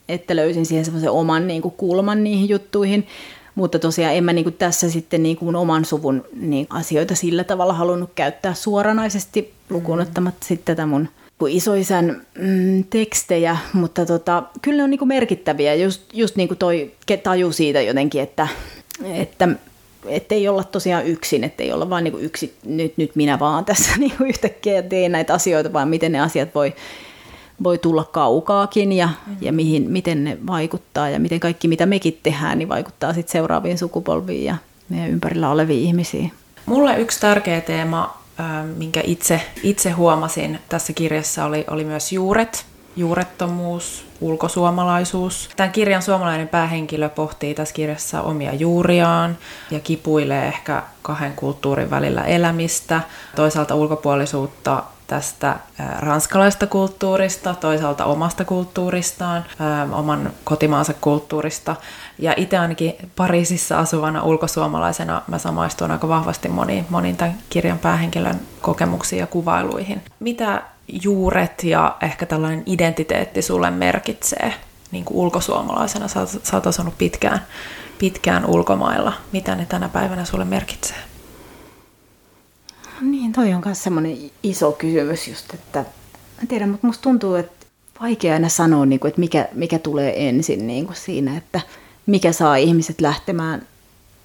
että 0.10 0.36
löysin 0.36 0.66
siihen 0.66 0.86
semmoisen 0.86 1.12
oman 1.12 1.48
niin 1.48 1.62
kuin 1.62 1.74
kulman 1.78 2.24
niihin 2.24 2.50
juttuihin. 2.50 3.08
Mutta 3.56 3.80
tosiaan 3.80 4.16
en 4.16 4.24
mä 4.24 4.34
niin 4.34 4.46
kuin 4.46 4.56
tässä 4.56 4.90
sitten 4.90 5.24
niin 5.24 5.38
kuin 5.38 5.56
oman 5.56 5.86
suvun 5.86 6.26
niin 6.34 6.68
asioita 6.70 7.16
sillä 7.16 7.44
tavalla 7.44 7.74
halunnut 7.74 8.10
käyttää 8.16 8.54
suoranaisesti 8.54 9.54
lukuun 9.70 9.98
mm. 9.98 10.02
ottamatta 10.02 10.46
sitten 10.46 10.76
tätä 10.76 10.86
mun 10.86 11.10
isoisän 11.48 12.22
mm, 12.38 12.84
tekstejä, 12.84 13.58
mutta 13.74 14.06
tota, 14.06 14.44
kyllä 14.62 14.78
ne 14.78 14.84
on 14.84 14.90
niin 14.90 15.00
kuin 15.00 15.08
merkittäviä. 15.08 15.76
Just, 15.76 16.02
just 16.14 16.36
niin 16.36 16.48
kuin 16.48 16.58
toi 16.58 16.92
taju 17.24 17.52
siitä 17.52 17.82
jotenkin, 17.82 18.22
että, 18.22 18.48
että 19.14 19.50
ettei 20.08 20.48
olla 20.48 20.64
tosiaan 20.64 21.08
yksin, 21.08 21.44
ettei 21.44 21.72
olla 21.72 21.90
vain 21.90 22.04
niin 22.04 22.20
yksi, 22.20 22.54
nyt, 22.66 22.94
nyt 22.98 23.16
minä 23.16 23.40
vaan 23.40 23.66
tässä 23.66 23.92
niin 23.98 24.18
kuin 24.18 24.30
yhtäkkiä 24.30 24.82
teen 24.82 25.12
näitä 25.12 25.34
asioita, 25.34 25.74
vaan 25.74 25.88
miten 25.88 26.12
ne 26.12 26.20
asiat 26.20 26.56
voi, 26.56 26.74
voi 27.64 27.78
tulla 27.78 28.04
kaukaakin 28.04 28.92
ja, 28.92 29.10
mm. 29.28 29.38
ja 29.42 29.54
mihin, 29.54 29.92
miten 29.92 30.24
ne 30.24 30.38
vaikuttaa 30.48 31.10
ja 31.10 31.20
miten 31.20 31.40
kaikki 31.40 31.68
mitä 31.68 31.86
mekin 31.86 32.20
tehdään, 32.24 32.58
niin 32.58 32.70
vaikuttaa 32.70 33.14
sitten 33.14 33.32
seuraaviin 33.32 33.78
sukupolviin 33.78 34.46
ja 34.46 34.56
meidän 34.90 35.10
ympärillä 35.10 35.50
oleviin 35.50 35.84
ihmisiin. 35.84 36.32
Mulle 36.66 37.00
yksi 37.00 37.20
tärkeä 37.20 37.62
teema, 37.62 38.22
minkä 38.78 39.02
itse, 39.06 39.42
itse 39.64 39.92
huomasin 39.92 40.60
tässä 40.70 40.94
kirjassa, 40.94 41.46
oli, 41.46 41.66
oli 41.70 41.84
myös 41.84 42.12
juuret 42.12 42.66
juurettomuus, 42.96 44.06
ulkosuomalaisuus. 44.22 45.50
Tämän 45.56 45.72
kirjan 45.72 46.02
suomalainen 46.02 46.48
päähenkilö 46.48 47.10
pohtii 47.10 47.54
tässä 47.54 47.74
kirjassa 47.74 48.22
omia 48.22 48.54
juuriaan 48.54 49.38
ja 49.72 49.80
kipuilee 49.80 50.48
ehkä 50.48 50.84
kahden 51.02 51.34
kulttuurin 51.36 51.90
välillä 51.90 52.24
elämistä, 52.24 53.02
toisaalta 53.36 53.76
ulkopuolisuutta 53.76 54.84
tästä 55.08 55.56
ranskalaista 56.00 56.68
kulttuurista, 56.68 57.56
toisaalta 57.56 58.06
omasta 58.06 58.46
kulttuuristaan, 58.46 59.46
oman 59.92 60.32
kotimaansa 60.44 60.94
kulttuurista. 61.02 61.76
Ja 62.20 62.34
itse 62.38 62.58
ainakin 62.58 62.94
Pariisissa 63.16 63.80
asuvana 63.80 64.24
ulkosuomalaisena 64.24 65.22
mä 65.28 65.38
samaistun 65.38 65.92
aika 65.92 66.08
vahvasti 66.08 66.50
moniin, 66.50 66.86
moniin 66.90 67.18
tämän 67.18 67.38
kirjan 67.50 67.80
päähenkilön 67.80 68.40
kokemuksiin 68.62 69.20
ja 69.20 69.28
kuvailuihin. 69.28 70.02
Mitä 70.20 70.62
juuret 70.88 71.64
ja 71.64 71.98
ehkä 72.02 72.26
tällainen 72.26 72.64
identiteetti 72.66 73.42
sulle 73.42 73.72
merkitsee? 73.72 74.54
niin 74.92 75.06
kuin 75.06 75.18
ulkosuomalaisena, 75.18 76.08
sä, 76.08 76.26
sä 76.26 76.58
oot 76.58 76.68
asunut 76.68 76.98
pitkään, 76.98 77.42
pitkään 78.00 78.46
ulkomailla. 78.46 79.14
Mitä 79.32 79.56
ne 79.56 79.66
tänä 79.66 79.90
päivänä 79.90 80.26
sulle 80.26 80.46
merkitsee? 80.46 80.98
Niin, 83.02 83.32
toi 83.32 83.54
on 83.54 83.62
myös 83.66 83.84
semmoinen 83.84 84.18
iso 84.44 84.72
kysymys 84.72 85.28
just, 85.28 85.54
että 85.54 85.86
en 86.42 86.48
tiedä, 86.48 86.68
mutta 86.68 86.88
musta 86.88 87.02
tuntuu, 87.02 87.36
että 87.36 87.66
vaikea 88.02 88.34
aina 88.34 88.50
sanoa, 88.50 88.86
niin 88.86 89.00
kuin, 89.00 89.10
että 89.10 89.20
mikä, 89.20 89.48
mikä 89.54 89.80
tulee 89.80 90.28
ensin 90.28 90.68
niin 90.68 90.86
kuin 90.86 90.96
siinä, 90.96 91.38
että 91.38 91.62
mikä 92.06 92.32
saa 92.32 92.56
ihmiset 92.56 93.02
lähtemään 93.02 93.68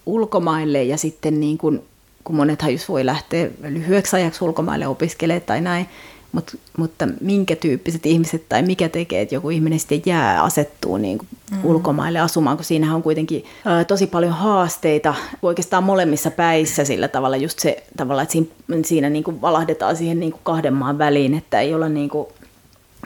ulkomaille 0.05 0.83
ja 0.83 0.97
sitten 0.97 1.39
niin 1.39 1.57
kuin, 1.57 1.83
kun 2.23 2.35
monethan 2.35 2.71
just 2.71 2.89
voi 2.89 3.05
lähteä 3.05 3.49
lyhyeksi 3.61 4.15
ajaksi 4.15 4.43
ulkomaille 4.43 4.87
opiskelemaan 4.87 5.41
tai 5.41 5.61
näin, 5.61 5.89
mutta, 6.31 6.57
mutta 6.77 7.07
minkä 7.21 7.55
tyyppiset 7.55 8.05
ihmiset 8.05 8.49
tai 8.49 8.61
mikä 8.61 8.89
tekee, 8.89 9.21
että 9.21 9.35
joku 9.35 9.49
ihminen 9.49 9.79
sitten 9.79 10.01
jää, 10.05 10.43
asettuu 10.43 10.97
niin 10.97 11.17
kuin 11.17 11.27
mm. 11.51 11.65
ulkomaille 11.65 12.19
asumaan, 12.19 12.57
kun 12.57 12.63
siinähän 12.65 12.95
on 12.95 13.03
kuitenkin 13.03 13.45
ää, 13.65 13.83
tosi 13.85 14.07
paljon 14.07 14.33
haasteita 14.33 15.15
oikeastaan 15.41 15.83
molemmissa 15.83 16.31
päissä 16.31 16.85
sillä 16.85 17.07
tavalla 17.07 17.37
just 17.37 17.59
se 17.59 17.83
tavalla, 17.97 18.21
että 18.21 18.31
siinä, 18.31 18.47
siinä 18.85 19.09
niin 19.09 19.23
kuin 19.23 19.41
valahdetaan 19.41 19.95
siihen 19.95 20.19
niin 20.19 20.31
kuin 20.31 20.41
kahden 20.43 20.73
maan 20.73 20.97
väliin, 20.97 21.33
että 21.33 21.61
ei 21.61 21.73
olla 21.73 21.89
niin 21.89 22.09
kuin 22.09 22.27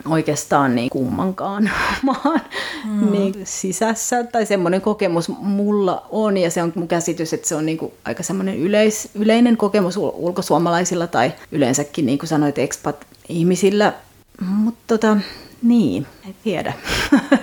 oikeastaan 0.05 0.75
niin 0.75 0.89
kummankaan 0.89 1.71
maan 2.03 2.41
mm. 2.85 3.11
niin 3.11 3.33
sisässä. 3.43 4.23
Tai 4.23 4.45
semmoinen 4.45 4.81
kokemus 4.81 5.29
mulla 5.29 6.05
on, 6.09 6.37
ja 6.37 6.51
se 6.51 6.63
on 6.63 6.73
mun 6.75 6.87
käsitys, 6.87 7.33
että 7.33 7.47
se 7.47 7.55
on 7.55 7.65
niin 7.65 7.77
kuin 7.77 7.93
aika 8.05 8.23
semmoinen 8.23 8.57
yleis, 8.57 9.09
yleinen 9.15 9.57
kokemus 9.57 9.97
ulkosuomalaisilla 9.97 11.07
tai 11.07 11.33
yleensäkin, 11.51 12.05
niin 12.05 12.19
kuin 12.19 12.29
sanoit, 12.29 12.57
expat-ihmisillä. 12.57 13.93
Mutta 14.41 14.81
tota, 14.87 15.17
niin, 15.61 16.07
en 16.27 16.35
tiedä. 16.43 16.73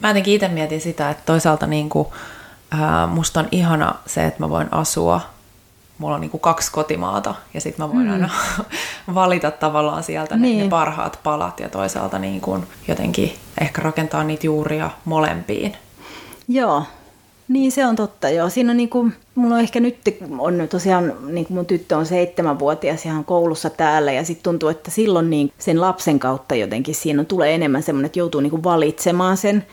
Mä 0.00 0.08
jotenkin 0.08 0.34
itse 0.34 0.48
mietin 0.48 0.80
sitä, 0.80 1.10
että 1.10 1.22
toisaalta 1.26 1.66
niin 1.66 1.88
kuin, 1.88 2.08
ää, 2.70 3.06
musta 3.06 3.40
on 3.40 3.48
ihana 3.50 3.94
se, 4.06 4.26
että 4.26 4.40
mä 4.40 4.50
voin 4.50 4.68
asua 4.70 5.20
mulla 6.00 6.14
on 6.14 6.20
niin 6.20 6.30
kuin 6.30 6.40
kaksi 6.40 6.72
kotimaata 6.72 7.34
ja 7.54 7.60
sitten 7.60 7.86
mä 7.86 7.92
voin 7.94 8.06
mm. 8.06 8.12
aina 8.12 8.30
valita 9.14 9.50
tavallaan 9.50 10.02
sieltä 10.02 10.36
niin. 10.36 10.58
ne, 10.58 10.64
ne 10.64 10.70
parhaat 10.70 11.20
palat 11.22 11.60
ja 11.60 11.68
toisaalta 11.68 12.18
niin 12.18 12.40
kuin 12.40 12.66
jotenkin 12.88 13.32
ehkä 13.60 13.82
rakentaa 13.82 14.24
niitä 14.24 14.46
juuria 14.46 14.90
molempiin. 15.04 15.76
Joo, 16.48 16.84
niin 17.48 17.72
se 17.72 17.86
on 17.86 17.96
totta 17.96 18.28
joo. 18.30 18.48
Siinä 18.48 18.70
on 18.70 18.76
niin 18.76 18.88
kuin, 18.88 19.12
mulla 19.34 19.54
on 19.54 19.60
ehkä 19.60 19.80
nyt 19.80 19.98
on 20.38 20.66
tosiaan, 20.70 21.14
niin 21.26 21.46
kuin 21.46 21.54
mun 21.54 21.66
tyttö 21.66 21.96
on 21.96 22.06
seitsemänvuotias 22.06 23.04
ja 23.04 23.12
on 23.12 23.24
koulussa 23.24 23.70
täällä 23.70 24.12
ja 24.12 24.24
sitten 24.24 24.42
tuntuu, 24.42 24.68
että 24.68 24.90
silloin 24.90 25.30
niin 25.30 25.52
sen 25.58 25.80
lapsen 25.80 26.18
kautta 26.18 26.54
jotenkin 26.54 26.94
siinä 26.94 27.20
on, 27.20 27.26
tulee 27.26 27.54
enemmän 27.54 27.82
semmoinen, 27.82 28.06
että 28.06 28.18
joutuu 28.18 28.40
niin 28.40 28.50
kuin 28.50 28.64
valitsemaan 28.64 29.36
sen, 29.36 29.66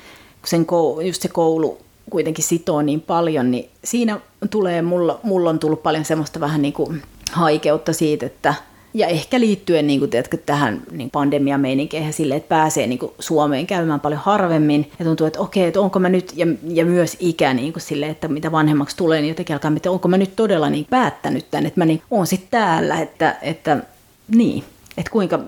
sen 0.45 0.67
just 1.05 1.21
se 1.21 1.27
koulu 1.27 1.77
kuitenkin 2.10 2.46
sitoo 2.46 2.82
niin 2.82 3.02
paljon, 3.02 3.52
niin 3.52 3.70
siinä 3.84 4.20
tulee, 4.50 4.82
mulla, 4.82 5.20
mulla 5.24 5.50
on 5.50 5.60
tullut 5.60 5.84
paljon 5.84 6.06
semmoista 6.06 6.39
vähän 6.39 6.62
niin 6.62 6.74
kuin 6.74 7.02
haikeutta 7.32 7.93
siitä, 7.93 8.26
että 8.26 8.54
ja 8.93 9.08
ehkä 9.08 9.39
liittyen 9.39 9.88
niin 9.88 10.00
kuin, 10.00 10.12
tiedätkö, 10.12 10.38
tähän 10.38 10.82
niin 10.91 11.10
pandemiameinikeihin 11.10 12.13
sille, 12.13 12.36
että 12.36 12.50
pääsee 12.50 12.88
niin 12.88 13.00
kuin, 13.00 13.12
Suomeen 13.20 13.67
käymään 13.67 14.00
paljon 14.00 14.22
harvemmin. 14.22 14.91
Ja 15.00 15.06
tuntuu, 15.06 15.28
että 15.28 15.39
okei, 15.39 15.65
että 15.65 15.82
onko 15.82 16.00
mä 16.00 16.10
nyt, 16.10 16.34
ja, 16.36 16.48
ja 16.67 16.86
myös 16.86 17.17
ikä 17.20 17.54
niin 17.54 17.74
kuin, 17.74 17.84
sille, 17.84 18.10
että 18.10 18.28
mitä 18.28 18.52
vanhemmaksi 18.52 18.98
tulee, 18.98 19.22
niin 19.22 19.30
jotenkin 19.30 19.54
alkaa, 19.56 19.72
että 19.76 19.91
onko 19.91 20.08
mä 20.08 20.17
nyt 20.17 20.36
todella 20.36 20.70
niin 20.70 20.88
päättänyt 20.89 21.46
tämän, 21.52 21.65
että 21.65 21.80
mä 21.80 21.86
niin, 21.86 22.02
oon 22.12 22.28
sitten 22.28 22.50
täällä, 22.52 23.02
että, 23.02 23.36
että 23.41 23.78
niin, 24.28 24.63
että 24.98 25.12
kuinka 25.12 25.39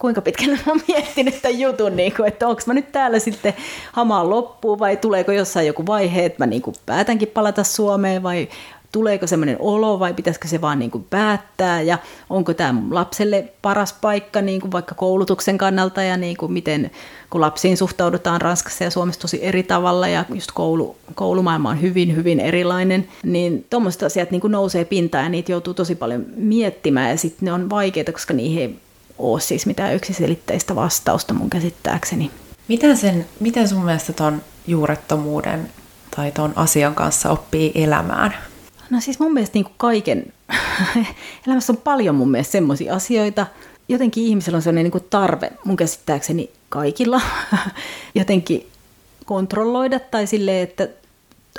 kuinka 0.00 0.20
pitkälle 0.20 0.58
mä 0.66 0.72
oon 0.72 0.80
miettinyt 0.88 1.42
tämän 1.42 1.58
jutun, 1.58 1.96
niin 1.96 2.12
kuin, 2.16 2.28
että 2.28 2.48
onko 2.48 2.62
mä 2.66 2.74
nyt 2.74 2.92
täällä 2.92 3.18
sitten 3.18 3.54
hamaan 3.92 4.30
loppuun 4.30 4.78
vai 4.78 4.96
tuleeko 4.96 5.32
jossain 5.32 5.66
joku 5.66 5.86
vaihe, 5.86 6.24
että 6.24 6.38
mä 6.38 6.46
niin 6.46 6.62
kuin 6.62 6.76
päätänkin 6.86 7.28
palata 7.28 7.64
Suomeen 7.64 8.22
vai 8.22 8.48
tuleeko 8.92 9.26
semmoinen 9.26 9.56
olo 9.58 9.98
vai 9.98 10.14
pitäisikö 10.14 10.48
se 10.48 10.60
vaan 10.60 10.78
niin 10.78 10.90
kuin 10.90 11.06
päättää 11.10 11.82
ja 11.82 11.98
onko 12.30 12.54
tämä 12.54 12.82
lapselle 12.90 13.52
paras 13.62 13.92
paikka 13.92 14.42
niin 14.42 14.60
kuin 14.60 14.72
vaikka 14.72 14.94
koulutuksen 14.94 15.58
kannalta 15.58 16.02
ja 16.02 16.16
niin 16.16 16.36
kuin 16.36 16.52
miten, 16.52 16.90
kun 17.30 17.40
lapsiin 17.40 17.76
suhtaudutaan 17.76 18.40
Ranskassa 18.40 18.84
ja 18.84 18.90
Suomessa 18.90 19.20
tosi 19.20 19.44
eri 19.44 19.62
tavalla 19.62 20.08
ja 20.08 20.24
just 20.34 20.50
koulu, 20.54 20.96
koulumaailma 21.14 21.70
on 21.70 21.82
hyvin, 21.82 22.16
hyvin 22.16 22.40
erilainen, 22.40 23.08
niin 23.22 23.66
tuommoiset 23.70 24.02
asiat 24.02 24.30
niin 24.30 24.40
kuin 24.40 24.52
nousee 24.52 24.84
pintaan 24.84 25.24
ja 25.24 25.30
niitä 25.30 25.52
joutuu 25.52 25.74
tosi 25.74 25.94
paljon 25.94 26.26
miettimään 26.36 27.10
ja 27.10 27.16
sitten 27.16 27.46
ne 27.46 27.52
on 27.52 27.70
vaikeita, 27.70 28.12
koska 28.12 28.34
niihin 28.34 28.62
ei 28.62 28.76
ole 29.20 29.40
siis 29.40 29.66
mitään 29.66 29.94
yksiselitteistä 29.94 30.74
vastausta 30.74 31.34
mun 31.34 31.50
käsittääkseni. 31.50 32.30
Miten, 32.68 32.96
sen, 32.96 33.26
miten 33.40 33.68
sun 33.68 33.84
mielestä 33.84 34.12
ton 34.12 34.42
juurettomuuden 34.66 35.70
tai 36.16 36.32
ton 36.32 36.52
asian 36.56 36.94
kanssa 36.94 37.30
oppii 37.30 37.72
elämään? 37.74 38.34
No 38.90 39.00
siis 39.00 39.18
mun 39.18 39.32
mielestä 39.32 39.54
niin 39.54 39.64
kuin 39.64 39.74
kaiken, 39.76 40.32
elämässä 41.46 41.72
on 41.72 41.76
paljon 41.76 42.14
mun 42.14 42.30
mielestä 42.30 42.52
semmoisia 42.52 42.94
asioita, 42.94 43.46
jotenkin 43.88 44.24
ihmisellä 44.24 44.56
on 44.56 44.62
sellainen 44.62 44.84
niin 44.84 44.92
kuin 44.92 45.06
tarve, 45.10 45.52
mun 45.64 45.76
käsittääkseni 45.76 46.50
kaikilla, 46.68 47.20
jotenkin 48.14 48.66
kontrolloida 49.24 50.00
tai 50.00 50.26
silleen, 50.26 50.62
että 50.62 50.88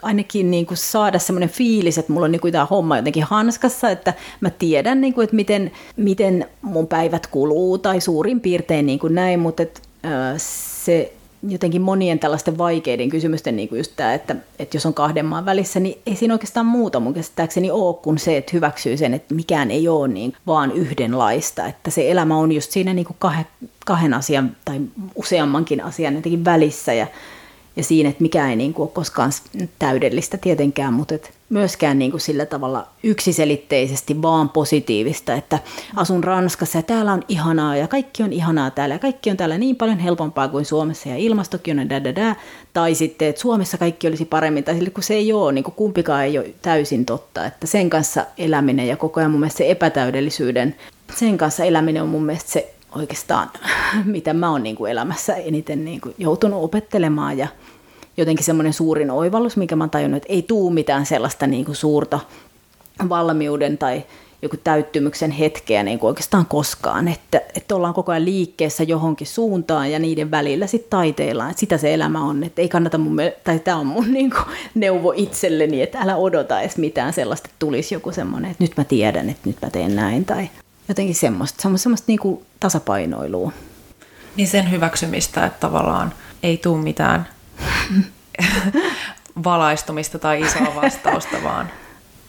ainakin 0.01 0.51
niin 0.51 0.65
kuin 0.65 0.77
saada 0.77 1.19
semmoinen 1.19 1.49
fiilis, 1.49 1.97
että 1.97 2.13
mulla 2.13 2.25
on 2.25 2.31
niin 2.31 2.41
kuin 2.41 2.51
tämä 2.51 2.65
homma 2.65 2.97
jotenkin 2.97 3.23
hanskassa, 3.23 3.89
että 3.89 4.13
mä 4.41 4.49
tiedän, 4.49 5.01
niin 5.01 5.13
kuin, 5.13 5.23
että 5.23 5.35
miten, 5.35 5.71
miten 5.97 6.45
mun 6.61 6.87
päivät 6.87 7.27
kuluu 7.27 7.77
tai 7.77 8.01
suurin 8.01 8.41
piirtein 8.41 8.85
niin 8.85 8.99
kuin 8.99 9.15
näin, 9.15 9.39
mutta 9.39 9.63
äh, 10.05 10.33
se 10.37 11.13
jotenkin 11.47 11.81
monien 11.81 12.19
tällaisten 12.19 12.57
vaikeiden 12.57 13.09
kysymysten, 13.09 13.55
niin 13.55 13.69
kuin 13.69 13.77
just 13.77 13.91
tämä, 13.95 14.13
että, 14.13 14.35
että 14.59 14.77
jos 14.77 14.85
on 14.85 14.93
kahden 14.93 15.25
maan 15.25 15.45
välissä, 15.45 15.79
niin 15.79 16.01
ei 16.05 16.15
siinä 16.15 16.33
oikeastaan 16.33 16.65
muuta 16.65 16.99
mun 16.99 17.13
käsittääkseni 17.13 17.71
ole 17.71 17.95
kuin 17.95 18.19
se, 18.19 18.37
että 18.37 18.51
hyväksyy 18.53 18.97
sen, 18.97 19.13
että 19.13 19.35
mikään 19.35 19.71
ei 19.71 19.87
ole 19.87 20.07
niin 20.07 20.33
vaan 20.47 20.71
yhdenlaista, 20.71 21.65
että 21.65 21.91
se 21.91 22.11
elämä 22.11 22.37
on 22.37 22.51
just 22.51 22.71
siinä 22.71 22.93
niin 22.93 23.05
kuin 23.05 23.17
kahden, 23.19 23.47
kahden 23.85 24.13
asian 24.13 24.55
tai 24.65 24.81
useammankin 25.15 25.83
asian 25.83 26.15
jotenkin 26.15 26.45
välissä 26.45 26.93
ja 26.93 27.07
ja 27.75 27.83
siinä, 27.83 28.09
että 28.09 28.21
mikä 28.21 28.49
ei 28.49 28.55
niin 28.55 28.73
kuin 28.73 28.83
ole 28.83 28.91
koskaan 28.93 29.31
täydellistä 29.79 30.37
tietenkään, 30.37 30.93
mutta 30.93 31.15
et 31.15 31.33
myöskään 31.49 31.99
niin 31.99 32.11
kuin 32.11 32.21
sillä 32.21 32.45
tavalla 32.45 32.87
yksiselitteisesti 33.03 34.21
vaan 34.21 34.49
positiivista, 34.49 35.33
että 35.33 35.59
asun 35.95 36.23
Ranskassa 36.23 36.77
ja 36.77 36.83
täällä 36.83 37.13
on 37.13 37.23
ihanaa 37.27 37.75
ja 37.75 37.87
kaikki 37.87 38.23
on 38.23 38.33
ihanaa 38.33 38.71
täällä 38.71 38.95
ja 38.95 38.99
kaikki 38.99 39.29
on 39.29 39.37
täällä 39.37 39.57
niin 39.57 39.75
paljon 39.75 39.99
helpompaa 39.99 40.47
kuin 40.47 40.65
Suomessa 40.65 41.09
ja 41.09 41.17
ilmastokin 41.17 41.79
on 41.79 41.89
da, 41.89 42.03
da, 42.03 42.15
da. 42.15 42.35
tai 42.73 42.95
sitten, 42.95 43.27
että 43.27 43.41
Suomessa 43.41 43.77
kaikki 43.77 44.07
olisi 44.07 44.25
paremmin, 44.25 44.63
tai 44.63 44.75
sille, 44.75 44.89
kun 44.89 45.03
se 45.03 45.13
ei 45.13 45.33
ole, 45.33 45.51
niin 45.51 45.63
kuin 45.63 45.75
kumpikaan 45.75 46.23
ei 46.23 46.37
ole 46.37 46.53
täysin 46.61 47.05
totta, 47.05 47.45
että 47.45 47.67
sen 47.67 47.89
kanssa 47.89 48.25
eläminen 48.37 48.87
ja 48.87 48.97
koko 48.97 49.19
ajan 49.19 49.31
mun 49.31 49.39
mielestä 49.39 49.57
se 49.57 49.71
epätäydellisyyden, 49.71 50.75
sen 51.15 51.37
kanssa 51.37 51.63
eläminen 51.63 52.03
on 52.03 52.09
mun 52.09 52.25
mielestä 52.25 52.51
se 52.51 52.73
oikeastaan, 52.95 53.49
mitä 54.05 54.33
mä 54.33 54.51
oon 54.51 54.63
niin 54.63 54.75
kuin 54.75 54.91
elämässä 54.91 55.35
eniten 55.35 55.85
niin 55.85 56.01
kuin 56.01 56.15
joutunut 56.17 56.63
opettelemaan 56.63 57.37
ja 57.37 57.47
jotenkin 58.21 58.45
semmoinen 58.45 58.73
suurin 58.73 59.11
oivallus, 59.11 59.57
mikä 59.57 59.75
mä 59.75 59.83
oon 59.83 59.89
tajunnut, 59.89 60.17
että 60.17 60.33
ei 60.33 60.41
tuu 60.41 60.69
mitään 60.69 61.05
sellaista 61.05 61.47
niin 61.47 61.65
kuin 61.65 61.75
suurta 61.75 62.19
valmiuden 63.09 63.77
tai 63.77 64.03
joku 64.41 64.57
täyttymyksen 64.57 65.31
hetkeä 65.31 65.83
niin 65.83 65.99
kuin 65.99 66.07
oikeastaan 66.07 66.45
koskaan, 66.45 67.07
että, 67.07 67.41
että 67.55 67.75
ollaan 67.75 67.93
koko 67.93 68.11
ajan 68.11 68.25
liikkeessä 68.25 68.83
johonkin 68.83 69.27
suuntaan 69.27 69.91
ja 69.91 69.99
niiden 69.99 70.31
välillä 70.31 70.67
sitten 70.67 70.89
taiteillaan, 70.89 71.49
että 71.49 71.59
sitä 71.59 71.77
se 71.77 71.93
elämä 71.93 72.23
on, 72.23 72.43
että 72.43 72.61
ei 72.61 72.69
kannata 72.69 72.97
mun, 72.97 73.17
tai 73.43 73.59
tämä 73.59 73.77
on 73.77 73.87
mun 73.87 74.13
niin 74.13 74.29
kuin 74.29 74.57
neuvo 74.75 75.13
itselleni, 75.15 75.81
että 75.81 75.99
älä 75.99 76.15
odota 76.15 76.61
edes 76.61 76.77
mitään 76.77 77.13
sellaista, 77.13 77.47
että 77.47 77.59
tulisi 77.59 77.95
joku 77.95 78.11
semmoinen, 78.11 78.51
että 78.51 78.63
nyt 78.63 78.77
mä 78.77 78.83
tiedän, 78.83 79.29
että 79.29 79.49
nyt 79.49 79.57
mä 79.61 79.69
teen 79.69 79.95
näin 79.95 80.25
tai 80.25 80.49
jotenkin 80.89 81.15
semmoista, 81.15 81.61
semmoista, 81.61 81.83
semmoista 81.83 82.05
niin 82.07 82.19
kuin 82.19 82.45
tasapainoilua. 82.59 83.51
Niin 84.35 84.47
sen 84.47 84.71
hyväksymistä, 84.71 85.45
että 85.45 85.59
tavallaan 85.59 86.13
ei 86.43 86.57
tule 86.57 86.81
mitään 86.81 87.27
valaistumista 89.43 90.19
tai 90.19 90.41
isoa 90.41 90.75
vastausta, 90.75 91.37
vaan 91.43 91.69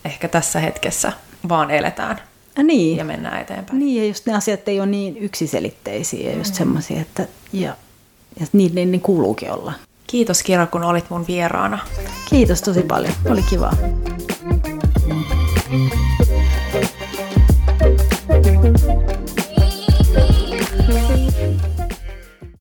ehkä 0.05 0.29
tässä 0.29 0.61
hetkessä 0.61 1.13
vaan 1.49 1.71
eletään 1.71 2.21
ja 2.57 2.63
niin. 2.63 2.97
ja 2.97 3.05
mennään 3.05 3.41
eteenpäin. 3.41 3.79
Niin, 3.79 4.03
ja 4.03 4.09
just 4.09 4.27
ne 4.27 4.35
asiat 4.35 4.69
ei 4.69 4.81
ole 4.81 4.87
niin 4.87 5.17
yksiselitteisiä 5.17 6.31
ja 6.31 6.37
just 6.37 6.51
mm. 6.51 6.57
semmoisia, 6.57 7.01
että 7.01 7.27
ja, 7.53 7.77
ja 8.41 8.47
niin, 8.53 8.75
niin, 8.75 8.91
niin 8.91 9.01
kuuluukin 9.01 9.53
olla. 9.53 9.73
Kiitos 10.07 10.43
Kira, 10.43 10.67
kun 10.67 10.85
olit 10.85 11.11
mun 11.11 11.27
vieraana. 11.27 11.79
Kiitos 12.31 12.63
tosi 12.63 12.83
paljon, 12.83 13.13
oli 13.31 13.43
kiva. 13.43 13.73
thank 15.73 15.93
you 15.93 16.22